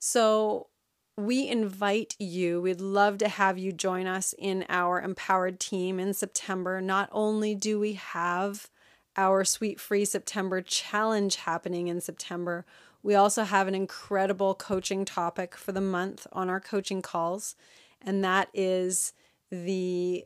So 0.00 0.68
we 1.16 1.46
invite 1.46 2.16
you, 2.18 2.62
we'd 2.62 2.80
love 2.80 3.18
to 3.18 3.28
have 3.28 3.58
you 3.58 3.70
join 3.70 4.06
us 4.06 4.34
in 4.38 4.64
our 4.70 5.00
empowered 5.00 5.60
team 5.60 6.00
in 6.00 6.14
September. 6.14 6.80
Not 6.80 7.10
only 7.12 7.54
do 7.54 7.78
we 7.78 7.92
have 7.92 8.70
our 9.16 9.44
Sweet 9.44 9.78
Free 9.78 10.06
September 10.06 10.62
challenge 10.62 11.36
happening 11.36 11.88
in 11.88 12.00
September. 12.00 12.64
We 13.02 13.14
also 13.14 13.44
have 13.44 13.68
an 13.68 13.74
incredible 13.74 14.54
coaching 14.54 15.04
topic 15.04 15.54
for 15.54 15.72
the 15.72 15.80
month 15.80 16.26
on 16.32 16.48
our 16.48 16.60
coaching 16.60 17.02
calls, 17.02 17.54
and 18.00 18.24
that 18.24 18.48
is 18.54 19.12
the 19.50 20.24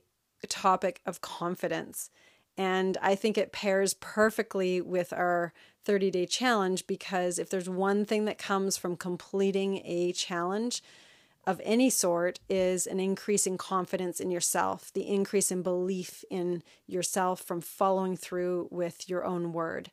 topic 0.49 1.01
of 1.05 1.20
confidence. 1.20 2.11
And 2.57 2.97
I 3.03 3.16
think 3.16 3.37
it 3.37 3.53
pairs 3.53 3.95
perfectly 3.95 4.81
with 4.81 5.12
our 5.12 5.53
30 5.85 6.11
day 6.11 6.26
challenge 6.26 6.87
because 6.87 7.39
if 7.39 7.51
there's 7.51 7.68
one 7.68 8.05
thing 8.05 8.24
that 8.24 8.39
comes 8.39 8.76
from 8.76 8.97
completing 8.97 9.82
a 9.85 10.12
challenge, 10.12 10.82
of 11.47 11.61
any 11.64 11.91
sort 11.91 12.41
is 12.49 12.87
an 12.87 12.99
increase 12.99 13.47
in 13.47 13.59
confidence 13.59 14.20
in 14.20 14.30
yourself, 14.30 14.93
the 14.93 15.07
increase 15.07 15.51
in 15.51 15.62
belief 15.62 16.24
in 16.30 16.62
yourself 16.87 17.41
from 17.41 17.61
following 17.61 18.16
through 18.16 18.68
with 18.70 19.09
your 19.09 19.24
own 19.24 19.53
word. 19.53 19.91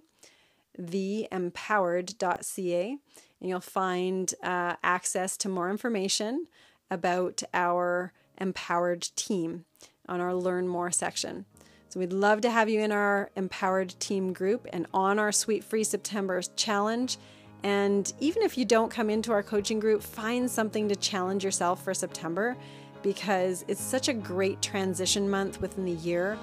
theempowered.ca 0.79 2.97
and 3.39 3.49
you'll 3.49 3.59
find 3.59 4.33
uh, 4.43 4.75
access 4.83 5.37
to 5.37 5.49
more 5.49 5.69
information 5.69 6.47
about 6.89 7.43
our 7.53 8.13
empowered 8.39 9.09
team 9.15 9.65
on 10.07 10.21
our 10.21 10.33
Learn 10.33 10.67
More 10.67 10.91
section. 10.91 11.45
So 11.89 11.99
we'd 11.99 12.13
love 12.13 12.41
to 12.41 12.49
have 12.49 12.69
you 12.69 12.81
in 12.81 12.91
our 12.91 13.29
empowered 13.35 13.95
team 13.99 14.33
group 14.33 14.67
and 14.73 14.87
on 14.93 15.19
our 15.19 15.31
Sweet 15.31 15.63
Free 15.63 15.83
September 15.83 16.41
challenge. 16.55 17.17
And 17.63 18.11
even 18.19 18.43
if 18.43 18.57
you 18.57 18.65
don't 18.65 18.91
come 18.91 19.09
into 19.09 19.31
our 19.31 19.43
coaching 19.43 19.79
group, 19.79 20.03
find 20.03 20.49
something 20.49 20.89
to 20.89 20.95
challenge 20.95 21.43
yourself 21.43 21.83
for 21.83 21.93
September 21.93 22.57
because 23.07 23.63
it's 23.69 23.81
such 23.81 24.09
a 24.09 24.13
great 24.13 24.61
transition 24.61 25.29
month 25.29 25.61
within 25.61 25.85
the 25.85 25.93
year. 25.93 26.37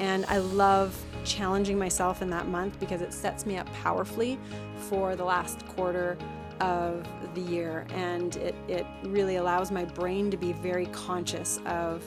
And 0.00 0.26
I 0.26 0.36
love 0.36 0.94
challenging 1.24 1.78
myself 1.78 2.20
in 2.20 2.28
that 2.28 2.46
month 2.46 2.78
because 2.78 3.00
it 3.00 3.14
sets 3.14 3.46
me 3.46 3.56
up 3.56 3.66
powerfully 3.72 4.38
for 4.76 5.16
the 5.16 5.24
last 5.24 5.66
quarter 5.68 6.18
of 6.60 7.08
the 7.34 7.40
year 7.40 7.86
and 7.94 8.36
it, 8.36 8.54
it 8.68 8.86
really 9.04 9.36
allows 9.36 9.70
my 9.70 9.86
brain 9.86 10.30
to 10.30 10.36
be 10.36 10.52
very 10.52 10.84
conscious 10.86 11.58
of 11.64 12.04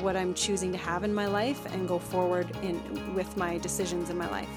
what 0.00 0.16
I'm 0.16 0.32
choosing 0.32 0.70
to 0.70 0.78
have 0.78 1.02
in 1.02 1.12
my 1.12 1.26
life 1.26 1.66
and 1.72 1.88
go 1.88 1.98
forward 1.98 2.48
in 2.62 2.80
with 3.16 3.36
my 3.36 3.58
decisions 3.58 4.10
in 4.10 4.16
my 4.16 4.30
life. 4.30 4.48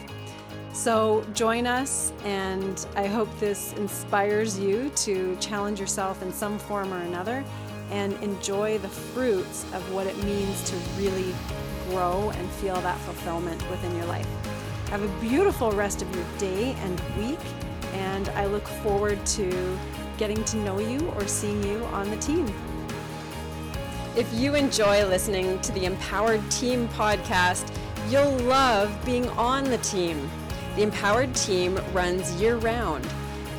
So 0.72 1.26
join 1.34 1.66
us 1.66 2.14
and 2.26 2.86
I 2.96 3.08
hope 3.08 3.28
this 3.40 3.74
inspires 3.74 4.60
you 4.60 4.92
to 4.98 5.36
challenge 5.38 5.80
yourself 5.80 6.22
in 6.22 6.32
some 6.32 6.60
form 6.60 6.94
or 6.94 7.00
another 7.00 7.44
and 7.92 8.14
enjoy 8.24 8.78
the 8.80 8.88
fruits 8.88 9.66
of 9.74 9.94
what 9.94 10.08
it 10.08 10.18
means 10.24 10.64
to 10.70 10.76
really 10.98 11.34
grow 11.90 12.30
and 12.32 12.50
feel 12.52 12.80
that 12.82 12.98
fulfillment 13.00 13.68
within 13.70 13.96
your 13.96 14.06
life. 14.06 14.28
Have 14.90 15.04
a 15.04 15.22
beautiful 15.22 15.72
rest 15.72 16.02
of 16.02 16.16
your 16.16 16.26
day 16.38 16.76
and 16.80 17.00
week 17.18 17.40
and 17.94 18.30
I 18.30 18.46
look 18.46 18.68
forward 18.68 19.24
to 19.28 19.80
getting 20.18 20.44
to 20.46 20.58
know 20.58 20.80
you 20.80 21.00
or 21.16 21.28
seeing 21.28 21.64
you 21.64 21.84
on 21.86 22.10
the 22.10 22.18
team. 22.18 22.46
If 24.16 24.32
you 24.34 24.56
enjoy 24.56 25.06
listening 25.08 25.60
to 25.62 25.72
the 25.72 25.86
Empowered 25.86 26.42
Team 26.52 26.88
podcast, 26.90 27.72
you'll 28.10 28.38
love 28.40 28.94
being 29.06 29.30
on 29.30 29.64
the 29.64 29.78
team. 29.78 30.30
The 30.76 30.84
Empowered 30.84 31.34
Team 31.36 31.80
runs 31.94 32.34
year 32.42 32.58
round. 32.58 33.08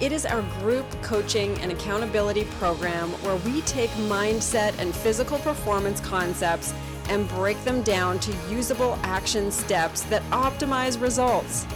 It 0.01 0.13
is 0.13 0.25
our 0.25 0.41
group 0.61 0.87
coaching 1.03 1.59
and 1.59 1.71
accountability 1.71 2.45
program 2.59 3.11
where 3.23 3.37
we 3.37 3.61
take 3.63 3.91
mindset 4.09 4.79
and 4.79 4.95
physical 4.95 5.39
performance 5.41 6.01
concepts 6.01 6.73
and 7.11 7.29
break 7.29 7.63
them 7.65 7.83
down 7.83 8.19
to 8.21 8.35
usable 8.49 8.99
action 9.03 9.51
steps 9.51 10.01
that 10.05 10.23
optimize 10.31 10.99
results. 11.03 11.67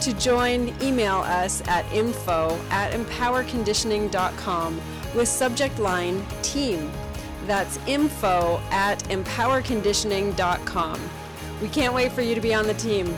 To 0.00 0.14
join, 0.14 0.74
email 0.80 1.16
us 1.16 1.62
at 1.68 1.84
info 1.92 2.58
at 2.70 2.92
empowerconditioning.com 2.92 4.80
with 5.14 5.28
subject 5.28 5.78
line 5.78 6.24
team. 6.40 6.90
That's 7.46 7.78
info 7.86 8.62
at 8.70 9.04
empowerconditioning.com. 9.04 11.10
We 11.60 11.68
can't 11.68 11.92
wait 11.92 12.12
for 12.12 12.22
you 12.22 12.34
to 12.34 12.40
be 12.40 12.54
on 12.54 12.66
the 12.66 12.72
team. 12.74 13.14